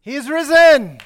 He's 0.00 0.30
risen. 0.30 0.98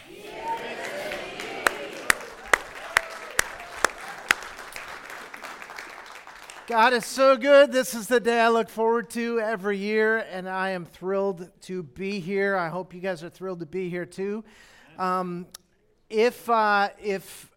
God 6.66 6.93
is 6.93 7.05
so 7.05 7.36
good. 7.36 7.73
This 7.73 7.95
is 7.95 8.07
the 8.07 8.20
day 8.20 8.39
I 8.41 8.48
look 8.48 8.68
forward 8.68 9.11
to 9.11 9.41
every 9.41 9.79
year, 9.79 10.18
and 10.30 10.48
I 10.48 10.70
am 10.70 10.84
thrilled 10.84 11.50
to 11.62 11.82
be 11.82 12.20
here. 12.20 12.57
I 12.57 12.68
hope 12.68 12.95
you 12.95 13.00
guys 13.00 13.25
are 13.25 13.30
thrilled 13.30 13.61
to 13.61 13.66
be 13.66 13.89
here 13.89 14.07
too. 14.07 14.45
Um, 14.98 15.46
if 16.09 16.48
uh, 16.48 16.90
if 17.02 17.50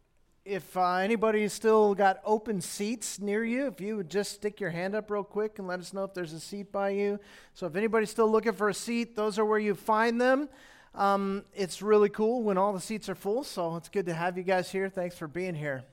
if 0.45 0.77
uh, 0.77 0.95
anybody's 0.95 1.51
still 1.51 1.95
got 1.95 2.21
open 2.23 2.61
seats 2.61 3.19
near 3.19 3.43
you, 3.43 3.67
if 3.67 3.81
you 3.81 3.97
would 3.97 4.09
just 4.09 4.31
stick 4.31 4.59
your 4.59 4.69
hand 4.69 4.95
up 4.95 5.11
real 5.11 5.23
quick 5.23 5.59
and 5.59 5.67
let 5.67 5.79
us 5.79 5.91
know 5.91 6.05
if 6.05 6.13
there's 6.13 6.33
a 6.33 6.39
seat 6.39 6.71
by 6.71 6.89
you. 6.89 7.19
So 7.53 7.67
if 7.67 7.75
anybody's 7.75 8.09
still 8.09 8.31
looking 8.31 8.53
for 8.53 8.69
a 8.69 8.73
seat, 8.73 9.15
those 9.15 9.37
are 9.37 9.45
where 9.45 9.59
you 9.59 9.75
find 9.75 10.19
them. 10.21 10.49
Um, 10.95 11.43
it's 11.53 11.81
really 11.81 12.07
cool 12.07 12.41
when 12.41 12.57
all 12.57 12.71
the 12.71 12.79
seats 12.79 13.09
are 13.09 13.15
full, 13.15 13.43
so 13.43 13.75
it's 13.75 13.89
good 13.89 14.05
to 14.05 14.13
have 14.13 14.37
you 14.37 14.43
guys 14.43 14.71
here. 14.71 14.87
Thanks 14.87 15.17
for 15.17 15.27
being 15.27 15.55
here. 15.55 15.83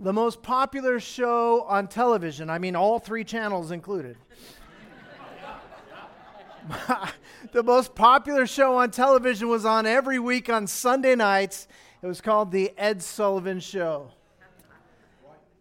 the 0.00 0.12
most 0.12 0.42
popular 0.42 0.98
show 0.98 1.62
on 1.62 1.86
television, 1.86 2.50
I 2.50 2.58
mean, 2.58 2.74
all 2.74 2.98
three 2.98 3.22
channels 3.22 3.70
included. 3.70 4.16
the 7.52 7.62
most 7.62 7.94
popular 7.94 8.44
show 8.46 8.78
on 8.78 8.90
television 8.90 9.48
was 9.48 9.64
on 9.64 9.86
every 9.86 10.18
week 10.18 10.50
on 10.50 10.66
Sunday 10.66 11.14
nights. 11.14 11.68
It 12.04 12.06
was 12.06 12.20
called 12.20 12.52
The 12.52 12.70
Ed 12.76 13.02
Sullivan 13.02 13.60
Show. 13.60 14.10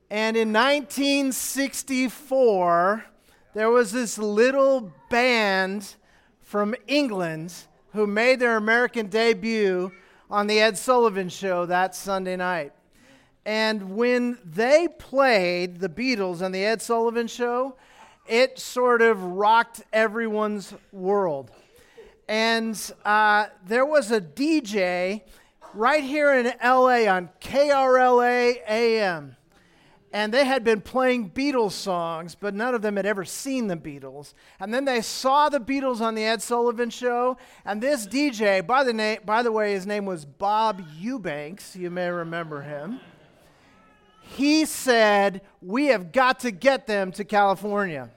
And 0.09 0.35
in 0.35 0.51
1964, 0.51 3.05
there 3.53 3.69
was 3.69 3.93
this 3.93 4.17
little 4.17 4.91
band 5.09 5.95
from 6.41 6.75
England 6.85 7.53
who 7.93 8.05
made 8.05 8.41
their 8.41 8.57
American 8.57 9.07
debut 9.07 9.93
on 10.29 10.47
The 10.47 10.59
Ed 10.59 10.77
Sullivan 10.77 11.29
Show 11.29 11.65
that 11.67 11.95
Sunday 11.95 12.35
night. 12.35 12.73
And 13.45 13.95
when 13.95 14.37
they 14.43 14.89
played 14.99 15.79
the 15.79 15.87
Beatles 15.87 16.41
on 16.41 16.51
The 16.51 16.65
Ed 16.65 16.81
Sullivan 16.81 17.27
Show, 17.27 17.77
it 18.27 18.59
sort 18.59 19.01
of 19.01 19.23
rocked 19.23 19.83
everyone's 19.93 20.73
world. 20.91 21.51
And 22.27 22.77
uh, 23.05 23.45
there 23.65 23.85
was 23.85 24.11
a 24.11 24.19
DJ 24.19 25.21
right 25.75 26.03
here 26.03 26.33
in 26.33 26.45
LA 26.63 27.07
on 27.11 27.29
KRLA 27.41 28.57
AM. 28.67 29.35
And 30.11 30.31
they 30.31 30.45
had 30.45 30.63
been 30.63 30.79
playing 30.79 31.31
Beatles 31.31 31.71
songs, 31.71 32.35
but 32.35 32.53
none 32.53 32.75
of 32.75 32.83
them 32.83 32.97
had 32.97 33.05
ever 33.07 33.25
seen 33.25 33.65
the 33.65 33.75
Beatles. 33.75 34.35
And 34.59 34.71
then 34.71 34.85
they 34.85 35.01
saw 35.01 35.49
the 35.49 35.59
Beatles 35.59 36.01
on 36.01 36.13
the 36.13 36.23
Ed 36.23 36.39
Sullivan 36.39 36.91
show. 36.91 37.35
And 37.65 37.81
this 37.81 38.05
DJ, 38.05 38.65
by 38.65 38.83
the, 38.83 38.93
na- 38.93 39.23
by 39.25 39.41
the 39.41 39.51
way, 39.51 39.73
his 39.73 39.87
name 39.87 40.05
was 40.05 40.23
Bob 40.23 40.83
Eubanks. 40.99 41.75
You 41.75 41.89
may 41.89 42.09
remember 42.09 42.61
him. 42.61 42.99
He 44.21 44.65
said, 44.65 45.41
We 45.61 45.87
have 45.87 46.11
got 46.11 46.41
to 46.41 46.51
get 46.51 46.85
them 46.85 47.11
to 47.13 47.23
California. 47.23 48.11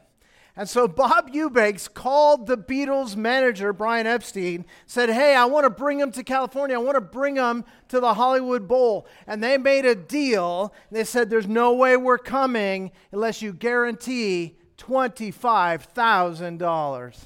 And 0.59 0.67
so 0.69 0.89
Bob 0.89 1.29
Eubanks 1.35 1.87
called 1.87 2.47
the 2.47 2.57
Beatles 2.57 3.15
manager, 3.15 3.75
Brian 3.75 4.07
Epstein, 4.07 4.65
said, 4.87 5.11
Hey, 5.11 5.35
I 5.35 5.45
want 5.45 5.65
to 5.65 5.71
bring 5.71 5.99
them 5.99 6.11
to 6.13 6.25
California. 6.25 6.77
I 6.77 6.79
want 6.79 6.95
to 6.95 7.03
bring 7.03 7.35
them 7.35 7.67
to 7.89 8.01
the 8.01 8.15
Hollywood 8.15 8.67
Bowl. 8.67 9.07
And 9.27 9.45
they 9.45 9.59
made 9.59 9.85
a 9.85 9.95
deal. 9.95 10.73
They 10.91 11.05
said, 11.05 11.29
There's 11.29 11.47
no 11.47 11.75
way 11.75 11.99
we're 11.99 12.17
coming 12.17 12.91
unless 13.13 13.43
you 13.43 13.53
guarantee 13.53 14.57
$25,000. 14.79 17.17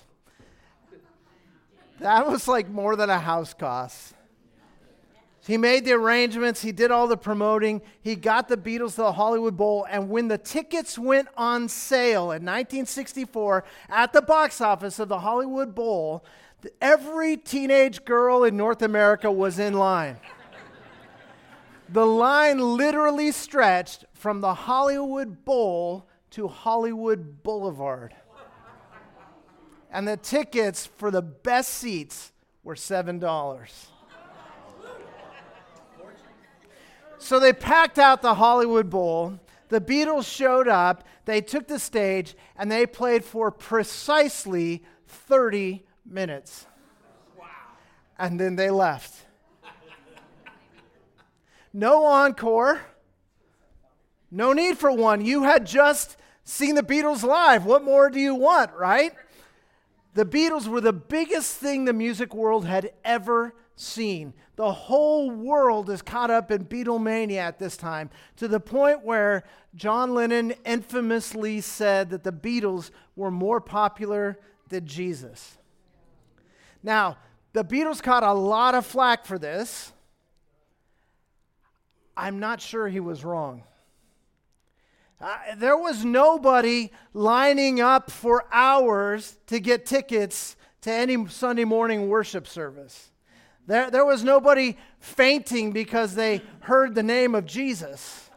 That 2.01 2.27
was 2.27 2.49
like 2.49 2.69
more 2.69 2.97
than 2.97 3.11
a 3.11 3.21
house 3.21 3.55
cost. 3.55 4.15
He 5.47 5.57
made 5.57 5.85
the 5.85 5.93
arrangements, 5.93 6.61
he 6.61 6.71
did 6.71 6.91
all 6.91 7.07
the 7.07 7.17
promoting, 7.17 7.81
he 8.03 8.15
got 8.15 8.49
the 8.49 8.57
Beatles 8.57 8.91
to 8.91 9.03
the 9.03 9.13
Hollywood 9.13 9.57
Bowl, 9.57 9.87
and 9.89 10.11
when 10.11 10.29
the 10.29 10.37
tickets 10.37 10.99
went 10.99 11.29
on 11.37 11.69
sale 11.69 12.25
in 12.25 12.45
1964 12.45 13.65
at 13.89 14.13
the 14.13 14.21
box 14.21 14.61
office 14.61 14.99
of 14.99 15.09
the 15.09 15.21
Hollywood 15.21 15.75
Bowl, 15.75 16.25
every 16.81 17.37
teenage 17.39 18.05
girl 18.05 18.45
in 18.45 18.57
North 18.57 18.83
America 18.83 19.33
was 19.33 19.59
in 19.59 19.75
line. 19.75 20.19
the 21.89 22.07
line 22.07 22.59
literally 22.59 23.33
stretched 23.33 24.05
from 24.13 24.43
the 24.43 24.55
Hollywood 24.55 25.45
Bowl 25.45 26.07
to 26.31 26.49
Hollywood 26.49 27.43
Boulevard. 27.43 28.15
And 29.91 30.07
the 30.07 30.17
tickets 30.17 30.87
for 30.87 31.11
the 31.11 31.23
best 31.23 31.71
seats 31.71 32.33
were 32.63 32.77
$7. 32.77 33.90
So 37.21 37.39
they 37.39 37.53
packed 37.53 37.99
out 37.99 38.23
the 38.23 38.35
Hollywood 38.35 38.91
Bowl. 38.91 39.39
The 39.69 39.81
Beatles 39.81 40.27
showed 40.27 40.67
up, 40.67 41.05
they 41.27 41.41
took 41.41 41.69
the 41.69 41.79
stage, 41.79 42.35
and 42.57 42.73
they 42.73 42.87
played 42.87 43.25
for 43.25 43.53
precisely 43.53 44.83
30 45.07 45.85
minutes. 46.05 46.67
Wow. 47.39 47.47
And 48.19 48.41
then 48.41 48.57
they 48.57 48.71
left. 48.71 49.27
No 51.73 52.05
encore. 52.05 52.81
No 54.31 54.53
need 54.53 54.77
for 54.77 54.91
one. 54.91 55.25
You 55.25 55.45
had 55.45 55.67
just 55.67 56.17
seen 56.43 56.75
the 56.75 56.83
Beatles 56.83 57.23
live. 57.23 57.65
What 57.65 57.85
more 57.85 58.11
do 58.11 58.19
you 58.19 58.35
want, 58.35 58.73
right? 58.73 59.13
The 60.15 60.25
Beatles 60.25 60.67
were 60.67 60.81
the 60.81 60.93
biggest 60.93 61.57
thing 61.59 61.85
the 61.85 61.93
music 61.93 62.35
world 62.35 62.65
had 62.65 62.91
ever 63.05 63.55
seen. 63.81 64.35
The 64.57 64.73
whole 64.73 65.31
world 65.31 65.91
is 65.91 66.03
caught 66.03 66.31
up 66.31 66.51
in 66.51 66.67
Beatlemania 66.67 67.39
at 67.39 67.59
this 67.59 67.77
time, 67.77 68.11
to 68.37 68.49
the 68.49 68.61
point 68.61 69.05
where 69.05 69.45
John 69.75 70.15
Lennon 70.15 70.55
infamously 70.65 71.61
said 71.61 72.11
that 72.11 72.25
the 72.25 72.33
Beatles 72.33 72.91
were 73.17 73.31
more 73.31 73.61
popular 73.61 74.39
than 74.69 74.87
Jesus. 74.87 75.59
Now, 76.83 77.19
the 77.53 77.65
Beatles 77.65 78.03
caught 78.03 78.23
a 78.23 78.33
lot 78.33 78.75
of 78.75 78.87
flack 78.87 79.27
for 79.27 79.39
this. 79.39 79.93
I'm 82.17 82.39
not 82.39 82.61
sure 82.61 82.89
he 82.89 83.01
was 83.01 83.25
wrong. 83.25 83.63
Uh, 85.21 85.37
there 85.57 85.77
was 85.77 86.05
nobody 86.05 86.91
lining 87.13 87.81
up 87.81 88.11
for 88.11 88.45
hours 88.53 89.37
to 89.47 89.61
get 89.61 89.85
tickets 89.85 90.57
to 90.81 90.91
any 90.91 91.27
Sunday 91.29 91.65
morning 91.65 92.09
worship 92.09 92.47
service. 92.47 93.10
There, 93.71 93.89
there 93.89 94.05
was 94.05 94.25
nobody 94.25 94.77
fainting 94.99 95.71
because 95.71 96.17
they 96.17 96.43
heard 96.59 96.97
the 96.97 97.05
name 97.05 97.37
of 97.37 97.47
Jesus. 97.47 98.29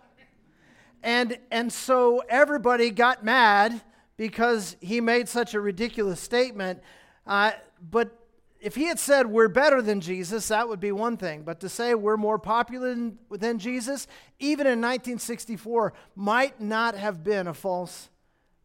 And, 1.02 1.40
and 1.50 1.74
so 1.74 2.22
everybody 2.30 2.92
got 2.92 3.26
mad 3.26 3.82
because 4.16 4.76
he 4.80 5.02
made 5.02 5.28
such 5.28 5.56
a 5.56 5.60
ridiculous 5.60 6.20
statement. 6.20 6.84
Uh, 7.26 7.54
but 7.90 8.16
if 8.62 8.76
he 8.76 8.84
had 8.84 9.00
said 9.00 9.26
we're 9.26 9.48
better 9.48 9.82
than 9.82 10.02
Jesus, 10.02 10.50
that 10.50 10.70
would 10.70 10.80
be 10.80 10.92
one 10.92 11.18
thing. 11.18 11.42
But 11.42 11.62
to 11.62 11.68
say 11.68 11.96
we're 11.96 12.16
more 12.16 12.38
popular 12.38 12.94
than, 12.94 13.18
than 13.32 13.58
Jesus, 13.58 14.06
even 14.38 14.68
in 14.68 14.80
1964, 14.82 15.94
might 16.16 16.62
not 16.62 16.94
have 16.94 17.24
been 17.24 17.48
a 17.48 17.56
false 17.56 18.12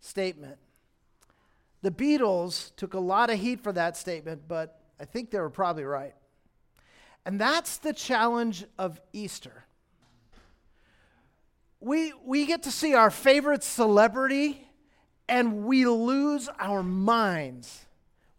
statement. 0.03 0.59
The 1.81 1.91
Beatles 1.91 2.77
took 2.77 2.93
a 2.93 3.01
lot 3.01 3.31
of 3.31 3.39
heat 3.39 3.63
for 3.63 3.73
that 3.73 3.97
statement, 3.97 4.43
but 4.47 4.83
I 5.01 5.07
think 5.07 5.31
they 5.31 5.41
were 5.41 5.49
probably 5.49 5.85
right. 5.85 6.13
And 7.29 7.39
that's 7.39 7.77
the 7.77 7.93
challenge 7.93 8.65
of 8.79 9.03
Easter. 9.13 9.67
We, 11.79 12.15
we 12.25 12.47
get 12.47 12.63
to 12.63 12.71
see 12.71 12.95
our 12.95 13.11
favorite 13.11 13.63
celebrity 13.63 14.67
and 15.29 15.67
we 15.67 15.85
lose 15.85 16.49
our 16.59 16.83
minds. 16.83 17.85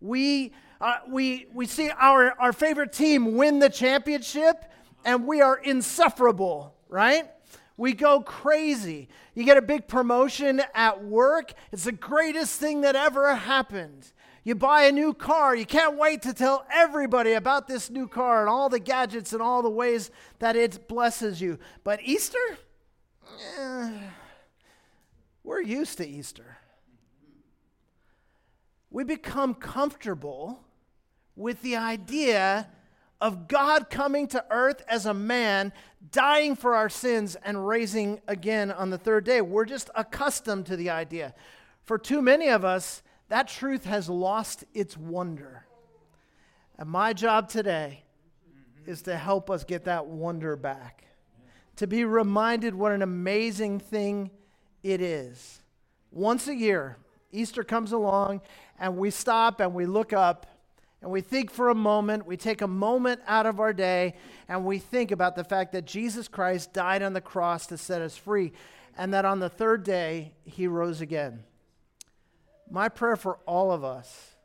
We, 0.01 0.53
uh, 0.81 1.01
we, 1.07 1.45
we 1.53 1.67
see 1.67 1.91
our, 1.91 2.31
our 2.39 2.51
favorite 2.51 2.91
team 2.91 3.35
win 3.35 3.59
the 3.59 3.69
championship 3.69 4.65
and 5.05 5.27
we 5.27 5.39
are 5.39 5.59
insufferable, 5.59 6.73
right? 6.87 7.29
We 7.77 7.93
go 7.93 8.21
crazy. 8.21 9.07
You 9.35 9.43
get 9.43 9.57
a 9.57 9.61
big 9.61 9.87
promotion 9.87 10.63
at 10.73 11.03
work, 11.03 11.53
it's 11.71 11.83
the 11.83 11.91
greatest 11.91 12.59
thing 12.59 12.81
that 12.81 12.95
ever 12.95 13.35
happened. 13.35 14.11
You 14.49 14.55
buy 14.55 14.85
a 14.85 14.91
new 14.91 15.13
car, 15.13 15.55
you 15.55 15.67
can't 15.67 15.95
wait 15.95 16.23
to 16.23 16.33
tell 16.33 16.65
everybody 16.73 17.33
about 17.33 17.67
this 17.67 17.91
new 17.91 18.07
car 18.07 18.39
and 18.39 18.49
all 18.49 18.67
the 18.67 18.79
gadgets 18.79 19.31
and 19.31 19.43
all 19.43 19.61
the 19.61 19.69
ways 19.69 20.09
that 20.39 20.55
it 20.55 20.87
blesses 20.87 21.39
you. 21.39 21.59
But 21.83 21.99
Easter? 22.03 22.39
Eh, 23.59 23.91
we're 25.43 25.61
used 25.61 25.99
to 25.99 26.07
Easter. 26.07 26.57
We 28.89 29.03
become 29.03 29.53
comfortable 29.53 30.61
with 31.35 31.61
the 31.61 31.75
idea 31.75 32.69
of 33.21 33.47
God 33.47 33.91
coming 33.91 34.27
to 34.29 34.43
earth 34.49 34.83
as 34.87 35.05
a 35.05 35.13
man, 35.13 35.71
dying 36.11 36.55
for 36.55 36.73
our 36.73 36.89
sins, 36.89 37.37
and 37.45 37.67
raising 37.67 38.19
again 38.27 38.71
on 38.71 38.89
the 38.89 38.97
third 38.97 39.25
day. 39.25 39.41
We're 39.41 39.65
just 39.65 39.91
accustomed 39.93 40.65
to 40.65 40.75
the 40.75 40.89
idea. 40.89 41.35
For 41.83 41.99
too 41.99 42.23
many 42.23 42.47
of 42.47 42.65
us, 42.65 43.03
that 43.29 43.47
truth 43.47 43.85
has 43.85 44.09
lost 44.09 44.65
its 44.73 44.97
wonder. 44.97 45.65
And 46.77 46.89
my 46.89 47.13
job 47.13 47.49
today 47.49 48.03
is 48.85 49.03
to 49.03 49.15
help 49.17 49.49
us 49.49 49.63
get 49.63 49.85
that 49.85 50.07
wonder 50.07 50.55
back, 50.55 51.05
to 51.77 51.87
be 51.87 52.03
reminded 52.03 52.75
what 52.75 52.91
an 52.91 53.01
amazing 53.01 53.79
thing 53.79 54.31
it 54.83 55.01
is. 55.01 55.61
Once 56.11 56.47
a 56.47 56.55
year, 56.55 56.97
Easter 57.31 57.63
comes 57.63 57.91
along, 57.91 58.41
and 58.79 58.97
we 58.97 59.11
stop 59.11 59.59
and 59.59 59.73
we 59.73 59.85
look 59.85 60.13
up 60.13 60.47
and 61.01 61.11
we 61.11 61.21
think 61.21 61.49
for 61.49 61.69
a 61.69 61.75
moment, 61.75 62.25
we 62.25 62.35
take 62.35 62.61
a 62.61 62.67
moment 62.67 63.21
out 63.25 63.45
of 63.45 63.59
our 63.59 63.71
day, 63.71 64.15
and 64.49 64.65
we 64.65 64.79
think 64.79 65.11
about 65.11 65.35
the 65.35 65.45
fact 65.45 65.71
that 65.71 65.85
Jesus 65.85 66.27
Christ 66.27 66.73
died 66.73 67.01
on 67.01 67.13
the 67.13 67.21
cross 67.21 67.67
to 67.67 67.77
set 67.77 68.01
us 68.01 68.17
free, 68.17 68.51
and 68.97 69.13
that 69.13 69.23
on 69.23 69.39
the 69.39 69.49
third 69.49 69.83
day, 69.83 70.33
he 70.43 70.67
rose 70.67 70.99
again. 70.99 71.43
My 72.69 72.89
prayer 72.89 73.15
for 73.15 73.39
all 73.45 73.71
of 73.71 73.83
us 73.83 74.35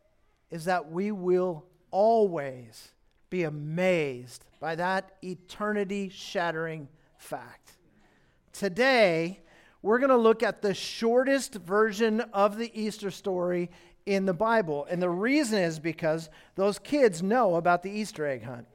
is 0.51 0.65
that 0.65 0.91
we 0.91 1.13
will 1.13 1.65
always 1.91 2.93
be 3.29 3.43
amazed 3.43 4.45
by 4.61 4.77
that 4.77 5.17
eternity 5.23 6.09
shattering 6.09 6.89
fact. 7.19 7.73
Today, 8.53 9.41
we're 9.83 9.99
going 9.99 10.11
to 10.11 10.17
look 10.17 10.43
at 10.43 10.63
the 10.63 10.73
shortest 10.73 11.55
version 11.57 12.21
of 12.33 12.57
the 12.57 12.71
Easter 12.81 13.11
story 13.11 13.71
in 14.07 14.25
the 14.25 14.33
Bible. 14.33 14.87
And 14.89 15.03
the 15.03 15.11
reason 15.11 15.59
is 15.59 15.79
because 15.79 16.31
those 16.55 16.79
kids 16.79 17.23
know 17.23 17.57
about 17.57 17.83
the 17.83 17.91
Easter 17.91 18.27
egg 18.27 18.45
hunt. 18.45 18.67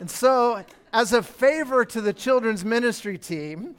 and 0.00 0.10
so, 0.10 0.64
as 0.92 1.12
a 1.12 1.22
favor 1.22 1.84
to 1.86 2.00
the 2.00 2.12
children's 2.12 2.64
ministry 2.64 3.16
team, 3.16 3.76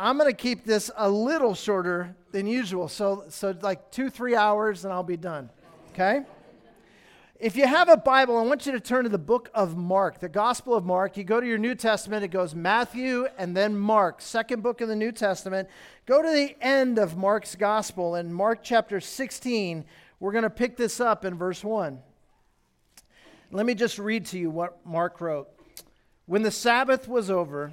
I'm 0.00 0.16
going 0.16 0.30
to 0.30 0.36
keep 0.36 0.64
this 0.64 0.92
a 0.96 1.10
little 1.10 1.56
shorter 1.56 2.14
than 2.30 2.46
usual. 2.46 2.86
So, 2.86 3.24
so 3.30 3.52
like 3.62 3.90
two, 3.90 4.10
three 4.10 4.36
hours, 4.36 4.84
and 4.84 4.92
I'll 4.92 5.02
be 5.02 5.16
done. 5.16 5.50
Okay? 5.90 6.20
If 7.40 7.56
you 7.56 7.66
have 7.66 7.88
a 7.88 7.96
Bible, 7.96 8.36
I 8.36 8.42
want 8.42 8.64
you 8.64 8.70
to 8.72 8.80
turn 8.80 9.02
to 9.02 9.08
the 9.08 9.18
book 9.18 9.50
of 9.54 9.76
Mark, 9.76 10.20
the 10.20 10.28
Gospel 10.28 10.76
of 10.76 10.84
Mark. 10.84 11.16
You 11.16 11.24
go 11.24 11.40
to 11.40 11.46
your 11.46 11.58
New 11.58 11.74
Testament, 11.74 12.22
it 12.22 12.28
goes 12.28 12.54
Matthew 12.54 13.26
and 13.36 13.56
then 13.56 13.76
Mark, 13.76 14.22
second 14.22 14.62
book 14.62 14.80
of 14.80 14.86
the 14.86 14.94
New 14.94 15.10
Testament. 15.10 15.68
Go 16.06 16.22
to 16.22 16.30
the 16.30 16.56
end 16.64 17.00
of 17.00 17.16
Mark's 17.16 17.56
Gospel 17.56 18.14
in 18.14 18.32
Mark 18.32 18.60
chapter 18.62 19.00
16. 19.00 19.84
We're 20.20 20.32
going 20.32 20.44
to 20.44 20.50
pick 20.50 20.76
this 20.76 21.00
up 21.00 21.24
in 21.24 21.34
verse 21.34 21.64
1. 21.64 21.98
Let 23.50 23.66
me 23.66 23.74
just 23.74 23.98
read 23.98 24.26
to 24.26 24.38
you 24.38 24.48
what 24.48 24.78
Mark 24.86 25.20
wrote. 25.20 25.48
When 26.26 26.42
the 26.42 26.52
Sabbath 26.52 27.08
was 27.08 27.30
over, 27.30 27.72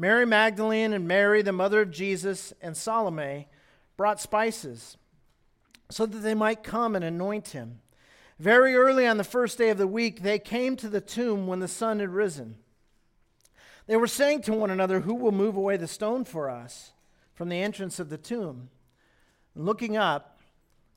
Mary 0.00 0.24
Magdalene 0.24 0.92
and 0.92 1.08
Mary, 1.08 1.42
the 1.42 1.50
mother 1.50 1.80
of 1.80 1.90
Jesus, 1.90 2.54
and 2.62 2.76
Salome 2.76 3.48
brought 3.96 4.20
spices 4.20 4.96
so 5.90 6.06
that 6.06 6.18
they 6.18 6.34
might 6.34 6.62
come 6.62 6.94
and 6.94 7.04
anoint 7.04 7.48
him. 7.48 7.80
Very 8.38 8.76
early 8.76 9.08
on 9.08 9.16
the 9.16 9.24
first 9.24 9.58
day 9.58 9.70
of 9.70 9.78
the 9.78 9.88
week, 9.88 10.22
they 10.22 10.38
came 10.38 10.76
to 10.76 10.88
the 10.88 11.00
tomb 11.00 11.48
when 11.48 11.58
the 11.58 11.66
sun 11.66 11.98
had 11.98 12.10
risen. 12.10 12.58
They 13.88 13.96
were 13.96 14.06
saying 14.06 14.42
to 14.42 14.52
one 14.52 14.70
another, 14.70 15.00
Who 15.00 15.16
will 15.16 15.32
move 15.32 15.56
away 15.56 15.76
the 15.76 15.88
stone 15.88 16.24
for 16.24 16.48
us 16.48 16.92
from 17.34 17.48
the 17.48 17.60
entrance 17.60 17.98
of 17.98 18.08
the 18.08 18.18
tomb? 18.18 18.70
And 19.56 19.66
looking 19.66 19.96
up, 19.96 20.38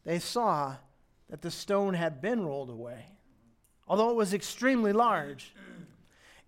they 0.04 0.20
saw 0.20 0.76
that 1.28 1.42
the 1.42 1.50
stone 1.50 1.96
had 1.96 2.22
been 2.22 2.46
rolled 2.46 2.70
away, 2.70 3.06
although 3.88 4.12
it 4.12 4.16
was 4.16 4.32
extremely 4.32 4.94
large. 4.94 5.56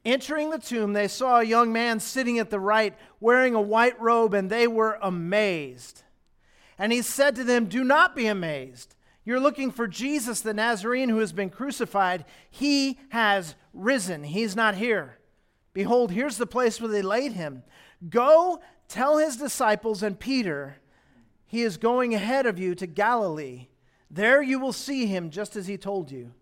Entering 0.05 0.49
the 0.49 0.59
tomb, 0.59 0.93
they 0.93 1.07
saw 1.07 1.39
a 1.39 1.45
young 1.45 1.71
man 1.71 1.99
sitting 1.99 2.37
at 2.37 2.49
the 2.49 2.59
right, 2.59 2.93
wearing 3.19 3.55
a 3.55 3.61
white 3.61 3.99
robe, 4.01 4.33
and 4.33 4.49
they 4.49 4.67
were 4.67 4.97
amazed. 5.01 6.03
And 6.77 6.91
he 6.91 7.01
said 7.01 7.35
to 7.35 7.43
them, 7.43 7.65
Do 7.65 7.83
not 7.83 8.15
be 8.15 8.27
amazed. 8.27 8.95
You're 9.25 9.39
looking 9.39 9.71
for 9.71 9.87
Jesus, 9.87 10.41
the 10.41 10.53
Nazarene 10.53 11.07
who 11.07 11.19
has 11.19 11.31
been 11.31 11.49
crucified. 11.49 12.25
He 12.49 12.99
has 13.09 13.55
risen. 13.73 14.23
He's 14.23 14.55
not 14.55 14.75
here. 14.75 15.17
Behold, 15.73 16.11
here's 16.11 16.37
the 16.37 16.45
place 16.45 16.81
where 16.81 16.91
they 16.91 17.01
laid 17.01 17.33
him. 17.33 17.63
Go 18.09 18.59
tell 18.89 19.17
his 19.17 19.37
disciples 19.37 20.03
and 20.03 20.19
Peter, 20.19 20.77
he 21.45 21.61
is 21.61 21.77
going 21.77 22.13
ahead 22.13 22.45
of 22.45 22.59
you 22.59 22.75
to 22.75 22.85
Galilee. 22.85 23.67
There 24.11 24.41
you 24.41 24.59
will 24.59 24.73
see 24.73 25.05
him 25.05 25.29
just 25.29 25.55
as 25.55 25.67
he 25.67 25.77
told 25.77 26.11
you. 26.11 26.33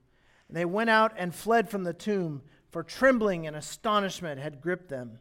And 0.48 0.58
they 0.58 0.66
went 0.66 0.90
out 0.90 1.14
and 1.18 1.34
fled 1.36 1.70
from 1.70 1.84
the 1.84 1.94
tomb, 1.94 2.42
for 2.72 2.84
trembling 2.84 3.46
and 3.46 3.56
astonishment 3.56 4.40
had 4.40 4.62
gripped 4.62 4.90
them. 4.90 5.20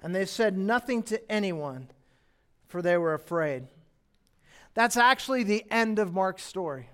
And 0.00 0.14
they 0.14 0.24
said 0.24 0.56
nothing 0.56 1.02
to 1.04 1.30
anyone, 1.30 1.88
for 2.66 2.82
they 2.82 2.96
were 2.96 3.14
afraid. 3.14 3.68
That's 4.74 4.96
actually 4.96 5.42
the 5.42 5.64
end 5.70 5.98
of 5.98 6.12
Mark's 6.12 6.44
story. 6.44 6.88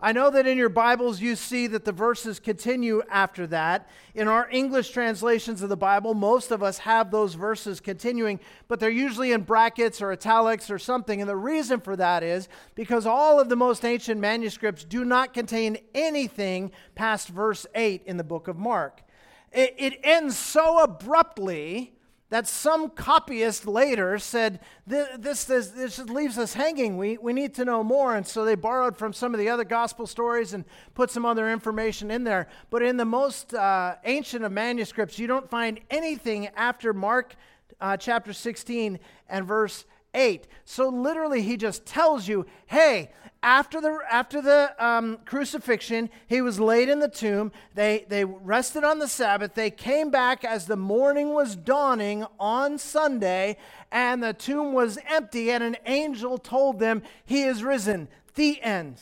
I 0.00 0.12
know 0.12 0.30
that 0.30 0.46
in 0.46 0.56
your 0.56 0.68
Bibles 0.68 1.20
you 1.20 1.34
see 1.34 1.66
that 1.66 1.84
the 1.84 1.90
verses 1.90 2.38
continue 2.38 3.02
after 3.10 3.48
that. 3.48 3.88
In 4.14 4.28
our 4.28 4.48
English 4.48 4.90
translations 4.90 5.60
of 5.60 5.70
the 5.70 5.76
Bible, 5.76 6.14
most 6.14 6.52
of 6.52 6.62
us 6.62 6.78
have 6.78 7.10
those 7.10 7.34
verses 7.34 7.80
continuing, 7.80 8.38
but 8.68 8.78
they're 8.78 8.90
usually 8.90 9.32
in 9.32 9.42
brackets 9.42 10.00
or 10.00 10.12
italics 10.12 10.70
or 10.70 10.78
something. 10.78 11.20
And 11.20 11.28
the 11.28 11.34
reason 11.34 11.80
for 11.80 11.96
that 11.96 12.22
is 12.22 12.48
because 12.76 13.06
all 13.06 13.40
of 13.40 13.48
the 13.48 13.56
most 13.56 13.84
ancient 13.84 14.20
manuscripts 14.20 14.84
do 14.84 15.04
not 15.04 15.34
contain 15.34 15.78
anything 15.96 16.70
past 16.94 17.28
verse 17.28 17.66
8 17.74 18.04
in 18.06 18.18
the 18.18 18.24
book 18.24 18.46
of 18.46 18.56
Mark. 18.56 19.02
It, 19.50 19.74
it 19.78 20.00
ends 20.04 20.38
so 20.38 20.80
abruptly 20.80 21.97
that 22.30 22.46
some 22.46 22.90
copyist 22.90 23.66
later 23.66 24.18
said, 24.18 24.60
this, 24.86 25.44
this, 25.44 25.68
this 25.68 25.98
leaves 25.98 26.36
us 26.36 26.52
hanging. 26.52 26.98
We, 26.98 27.16
we 27.16 27.32
need 27.32 27.54
to 27.54 27.64
know 27.64 27.82
more. 27.82 28.16
And 28.16 28.26
so 28.26 28.44
they 28.44 28.54
borrowed 28.54 28.96
from 28.96 29.12
some 29.12 29.32
of 29.32 29.40
the 29.40 29.48
other 29.48 29.64
gospel 29.64 30.06
stories 30.06 30.52
and 30.52 30.64
put 30.94 31.10
some 31.10 31.24
other 31.24 31.50
information 31.50 32.10
in 32.10 32.24
there. 32.24 32.48
But 32.68 32.82
in 32.82 32.98
the 32.98 33.06
most 33.06 33.54
uh, 33.54 33.96
ancient 34.04 34.44
of 34.44 34.52
manuscripts, 34.52 35.18
you 35.18 35.26
don't 35.26 35.48
find 35.48 35.80
anything 35.90 36.48
after 36.48 36.92
Mark 36.92 37.34
uh, 37.80 37.96
chapter 37.96 38.32
16 38.34 38.98
and 39.28 39.46
verse 39.46 39.86
8. 40.14 40.46
So 40.64 40.88
literally, 40.88 41.42
he 41.42 41.56
just 41.56 41.86
tells 41.86 42.28
you, 42.28 42.44
hey, 42.66 43.10
after 43.42 43.80
the, 43.80 44.00
after 44.10 44.42
the 44.42 44.74
um, 44.84 45.18
crucifixion, 45.24 46.10
he 46.26 46.40
was 46.40 46.58
laid 46.58 46.88
in 46.88 46.98
the 46.98 47.08
tomb. 47.08 47.52
They, 47.74 48.04
they 48.08 48.24
rested 48.24 48.84
on 48.84 48.98
the 48.98 49.08
Sabbath. 49.08 49.54
They 49.54 49.70
came 49.70 50.10
back 50.10 50.44
as 50.44 50.66
the 50.66 50.76
morning 50.76 51.34
was 51.34 51.54
dawning 51.54 52.26
on 52.40 52.78
Sunday, 52.78 53.56
and 53.92 54.22
the 54.22 54.32
tomb 54.32 54.72
was 54.72 54.98
empty, 55.08 55.50
and 55.50 55.62
an 55.62 55.76
angel 55.86 56.38
told 56.38 56.80
them, 56.80 57.02
He 57.24 57.42
is 57.42 57.62
risen. 57.62 58.08
The 58.34 58.60
end. 58.62 59.00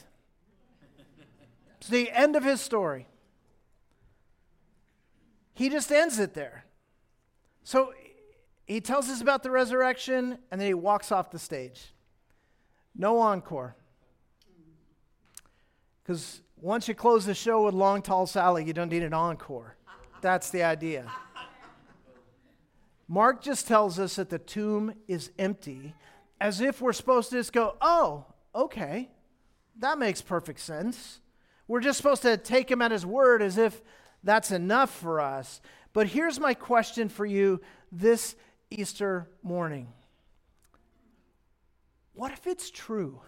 It's 1.79 1.89
the 1.89 2.11
end 2.11 2.37
of 2.37 2.45
his 2.45 2.61
story. 2.61 3.07
He 5.55 5.71
just 5.71 5.91
ends 5.91 6.19
it 6.19 6.35
there. 6.35 6.65
So 7.65 7.93
he 8.67 8.81
tells 8.81 9.09
us 9.09 9.21
about 9.23 9.43
the 9.43 9.51
resurrection, 9.51 10.39
and 10.51 10.61
then 10.61 10.67
he 10.67 10.75
walks 10.75 11.11
off 11.11 11.31
the 11.31 11.39
stage. 11.39 11.95
No 12.95 13.19
encore. 13.19 13.77
Because 16.07 16.41
once 16.61 16.87
you 16.87 16.95
close 16.95 17.27
the 17.27 17.35
show 17.35 17.65
with 17.65 17.75
Long 17.75 18.01
Tall 18.01 18.29
Sally, 18.29 18.65
you 18.65 18.73
don't 18.73 18.91
need 18.91 19.03
an 19.03 19.13
encore. 19.13 19.77
That's 20.21 20.51
the 20.51 20.63
idea. 20.63 21.11
Mark 23.09 23.43
just 23.43 23.67
tells 23.67 23.99
us 23.99 24.15
that 24.15 24.31
the 24.31 24.39
tomb 24.39 24.95
is 25.09 25.33
empty, 25.37 25.95
as 26.41 26.61
if 26.61 26.81
we're 26.81 26.93
supposed 26.93 27.31
to 27.31 27.37
just 27.37 27.53
go, 27.53 27.77
oh, 27.81 28.25
okay, 28.55 29.11
that 29.81 29.99
makes 29.99 30.23
perfect 30.23 30.61
sense. 30.61 31.21
We're 31.67 31.81
just 31.81 31.97
supposed 31.97 32.23
to 32.23 32.37
take 32.37 32.71
him 32.71 32.83
at 32.83 32.93
his 32.93 33.05
word 33.05 33.43
as 33.43 33.59
if 33.59 33.83
that's 34.23 34.53
enough 34.53 34.91
for 34.91 35.21
us. 35.21 35.61
But 35.93 36.07
here's 36.07 36.39
my 36.39 36.55
question 36.55 37.09
for 37.09 37.27
you 37.27 37.61
this 37.91 38.37
Easter 38.71 39.29
morning 39.43 39.89
What 42.13 42.31
if 42.31 42.47
it's 42.47 42.71
true? 42.71 43.21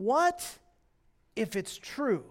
What 0.00 0.56
if 1.36 1.56
it's 1.56 1.76
true? 1.76 2.24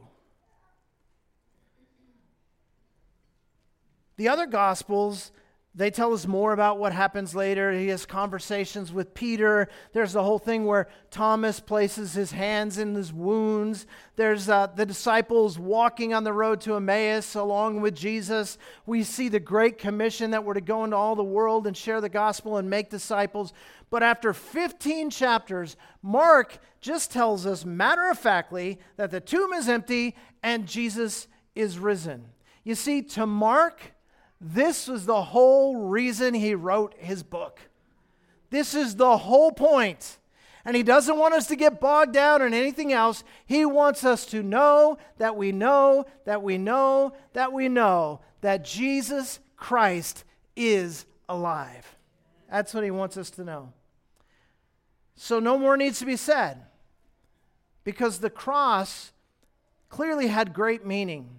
The 4.17 4.27
other 4.27 4.47
gospels, 4.47 5.31
they 5.79 5.89
tell 5.89 6.13
us 6.13 6.27
more 6.27 6.51
about 6.51 6.77
what 6.77 6.91
happens 6.91 7.33
later. 7.33 7.71
He 7.71 7.87
has 7.87 8.05
conversations 8.05 8.91
with 8.91 9.13
Peter. 9.13 9.69
There's 9.93 10.11
the 10.11 10.21
whole 10.21 10.37
thing 10.37 10.65
where 10.65 10.89
Thomas 11.09 11.61
places 11.61 12.11
his 12.11 12.33
hands 12.33 12.77
in 12.77 12.95
his 12.95 13.13
wounds. 13.13 13.87
There's 14.17 14.49
uh, 14.49 14.67
the 14.67 14.85
disciples 14.85 15.57
walking 15.57 16.13
on 16.13 16.25
the 16.25 16.33
road 16.33 16.59
to 16.61 16.75
Emmaus 16.75 17.33
along 17.33 17.79
with 17.79 17.95
Jesus. 17.95 18.57
We 18.85 19.03
see 19.03 19.29
the 19.29 19.39
great 19.39 19.77
commission 19.77 20.31
that 20.31 20.43
we're 20.43 20.55
to 20.55 20.61
go 20.61 20.83
into 20.83 20.97
all 20.97 21.15
the 21.15 21.23
world 21.23 21.65
and 21.65 21.77
share 21.77 22.01
the 22.01 22.09
gospel 22.09 22.57
and 22.57 22.69
make 22.69 22.89
disciples. 22.89 23.53
But 23.89 24.03
after 24.03 24.33
15 24.33 25.09
chapters, 25.09 25.77
Mark 26.01 26.57
just 26.81 27.09
tells 27.09 27.45
us 27.45 27.63
matter 27.63 28.09
of 28.09 28.19
factly 28.19 28.79
that 28.97 29.11
the 29.11 29.21
tomb 29.21 29.53
is 29.53 29.69
empty 29.69 30.17
and 30.43 30.67
Jesus 30.67 31.29
is 31.55 31.79
risen. 31.79 32.25
You 32.65 32.75
see, 32.75 33.01
to 33.01 33.25
Mark, 33.25 33.93
this 34.41 34.87
was 34.87 35.05
the 35.05 35.21
whole 35.21 35.75
reason 35.75 36.33
he 36.33 36.55
wrote 36.55 36.95
his 36.97 37.23
book. 37.23 37.59
This 38.49 38.73
is 38.73 38.95
the 38.95 39.17
whole 39.17 39.51
point. 39.51 40.17
And 40.65 40.75
he 40.75 40.83
doesn't 40.83 41.17
want 41.17 41.33
us 41.33 41.47
to 41.47 41.55
get 41.55 41.79
bogged 41.79 42.13
down 42.13 42.41
in 42.41 42.53
anything 42.53 42.93
else. 42.93 43.23
He 43.45 43.65
wants 43.65 44.03
us 44.03 44.25
to 44.27 44.43
know 44.43 44.97
that 45.17 45.35
we 45.35 45.51
know 45.51 46.05
that 46.25 46.43
we 46.43 46.57
know 46.57 47.13
that 47.33 47.53
we 47.53 47.69
know 47.69 48.21
that 48.41 48.65
Jesus 48.65 49.39
Christ 49.55 50.23
is 50.55 51.05
alive. 51.27 51.95
That's 52.49 52.73
what 52.73 52.83
he 52.83 52.91
wants 52.91 53.17
us 53.17 53.29
to 53.31 53.43
know. 53.43 53.73
So 55.15 55.39
no 55.39 55.57
more 55.57 55.75
needs 55.75 55.99
to 55.99 56.05
be 56.05 56.15
said 56.15 56.65
because 57.83 58.19
the 58.19 58.29
cross 58.29 59.11
clearly 59.89 60.27
had 60.27 60.53
great 60.53 60.85
meaning. 60.85 61.29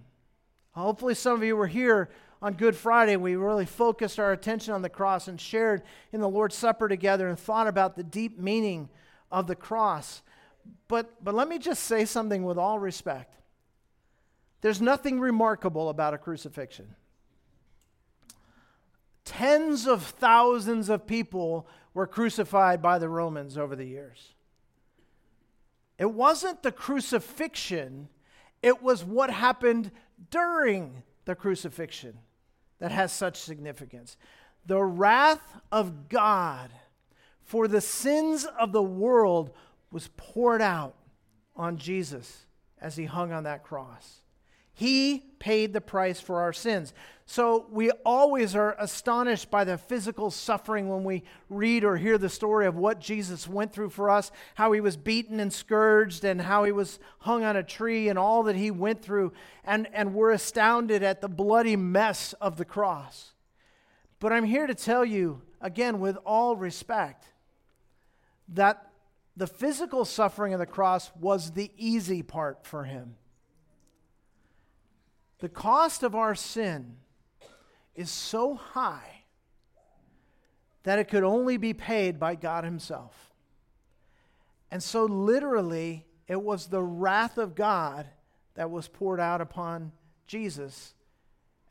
Hopefully, 0.73 1.15
some 1.15 1.35
of 1.35 1.43
you 1.43 1.57
were 1.57 1.67
here 1.67 2.11
on 2.43 2.55
Good 2.55 2.75
Friday, 2.75 3.17
we 3.17 3.37
really 3.37 3.67
focused 3.67 4.19
our 4.19 4.33
attention 4.33 4.73
on 4.73 4.83
the 4.83 4.89
cross 4.89 5.29
and 5.29 5.39
shared 5.39 5.83
in 6.13 6.21
the 6.21 6.29
Lord's 6.29 6.55
Supper 6.55 6.89
together 6.89 7.29
and 7.29 7.39
thought 7.39 7.67
about 7.67 7.97
the 7.97 8.03
deep 8.03 8.39
meaning 8.39 8.89
of 9.31 9.47
the 9.47 9.55
cross. 9.55 10.23
But, 10.89 11.23
but 11.23 11.35
let 11.35 11.49
me 11.49 11.59
just 11.59 11.85
say 11.85 12.07
something 12.07 12.45
with 12.45 12.57
all 12.57 12.79
respect. 12.79 13.35
There's 14.63 14.81
nothing 14.81 15.21
remarkable 15.21 15.91
about 15.91 16.15
a 16.15 16.19
crucifixion. 16.19 16.95
Tens 19.25 19.87
of 19.87 20.03
thousands 20.03 20.89
of 20.89 21.07
people 21.07 21.67
were 21.93 22.07
crucified 22.07 22.81
by 22.81 22.99
the 22.99 23.09
Romans 23.09 23.59
over 23.59 23.77
the 23.77 23.85
years. 23.85 24.35
It 25.99 26.11
wasn't 26.11 26.63
the 26.63 26.73
crucifixion, 26.73 28.09
it 28.63 28.83
was 28.83 29.05
what 29.05 29.29
happened 29.29 29.91
during 30.31 31.03
the 31.27 31.35
crucifixion 31.35 32.19
that 32.81 32.91
has 32.91 33.13
such 33.13 33.39
significance. 33.39 34.17
The 34.67 34.83
wrath 34.83 35.61
of 35.71 36.09
God 36.09 36.71
for 37.43 37.69
the 37.69 37.81
sins 37.81 38.47
of 38.59 38.73
the 38.73 38.83
world 38.83 39.51
was 39.91 40.11
poured 40.17 40.63
out 40.63 40.95
on 41.57 41.77
Jesus 41.77 42.47
as 42.81 42.97
he 42.97 43.05
hung 43.05 43.33
on 43.33 43.45
that 43.45 43.63
cross. 43.63 44.21
He 44.73 45.25
paid 45.39 45.73
the 45.73 45.81
price 45.81 46.21
for 46.21 46.41
our 46.41 46.53
sins. 46.53 46.93
So 47.27 47.67
we 47.71 47.91
always 48.05 48.57
are 48.57 48.75
astonished 48.79 49.51
by 49.51 49.63
the 49.63 49.79
physical 49.79 50.31
suffering 50.33 50.89
when 50.89 51.05
we 51.05 51.23
read 51.49 51.85
or 51.85 51.97
hear 51.97 52.19
the 52.19 52.29
story 52.29 52.67
of 52.67 52.75
what 52.75 53.01
Jesus 53.01 53.47
went 53.47 53.73
through 53.73 53.91
for 53.91 54.11
us, 54.11 54.33
how 54.57 54.73
he 54.73 54.81
was 54.81 54.97
beaten 54.97 55.39
and 55.39 55.53
scourged, 55.53 56.25
and 56.25 56.43
how 56.43 56.65
he 56.65 56.73
was 56.73 56.99
hung 57.21 57.45
on 57.45 57.57
a 57.57 57.63
tree, 57.63 58.09
and 58.09 58.19
all 58.19 58.43
that 58.43 58.57
he 58.57 58.73
went 58.73 59.01
through. 59.01 59.33
And, 59.65 59.87
and 59.93 60.13
we're 60.13 60.33
astounded 60.33 61.05
at 61.05 61.21
the 61.21 61.29
bloody 61.29 61.77
mess 61.77 62.33
of 62.41 62.57
the 62.57 62.65
cross. 62.65 63.33
But 64.19 64.33
I'm 64.33 64.45
here 64.45 64.67
to 64.67 64.75
tell 64.75 65.05
you, 65.05 65.41
again, 65.61 66.01
with 66.01 66.17
all 66.27 66.57
respect, 66.57 67.27
that 68.49 68.91
the 69.37 69.47
physical 69.47 70.05
suffering 70.05 70.53
of 70.53 70.59
the 70.59 70.67
cross 70.67 71.11
was 71.19 71.53
the 71.53 71.71
easy 71.77 72.23
part 72.23 72.67
for 72.67 72.85
him. 72.85 73.15
The 75.41 75.49
cost 75.49 76.03
of 76.03 76.15
our 76.15 76.35
sin 76.35 76.97
is 77.95 78.11
so 78.11 78.55
high 78.55 79.25
that 80.83 80.99
it 80.99 81.09
could 81.09 81.25
only 81.25 81.57
be 81.57 81.75
paid 81.75 82.19
by 82.19 82.35
God 82.35 82.65
Himself. 82.65 83.33
And 84.71 84.83
so, 84.83 85.05
literally, 85.05 86.07
it 86.29 86.41
was 86.41 86.67
the 86.67 86.83
wrath 86.83 87.39
of 87.39 87.55
God 87.55 88.07
that 88.55 88.71
was 88.71 88.89
poured 88.89 89.21
out 89.21 89.41
upon 89.41 89.93
Jesus 90.27 90.95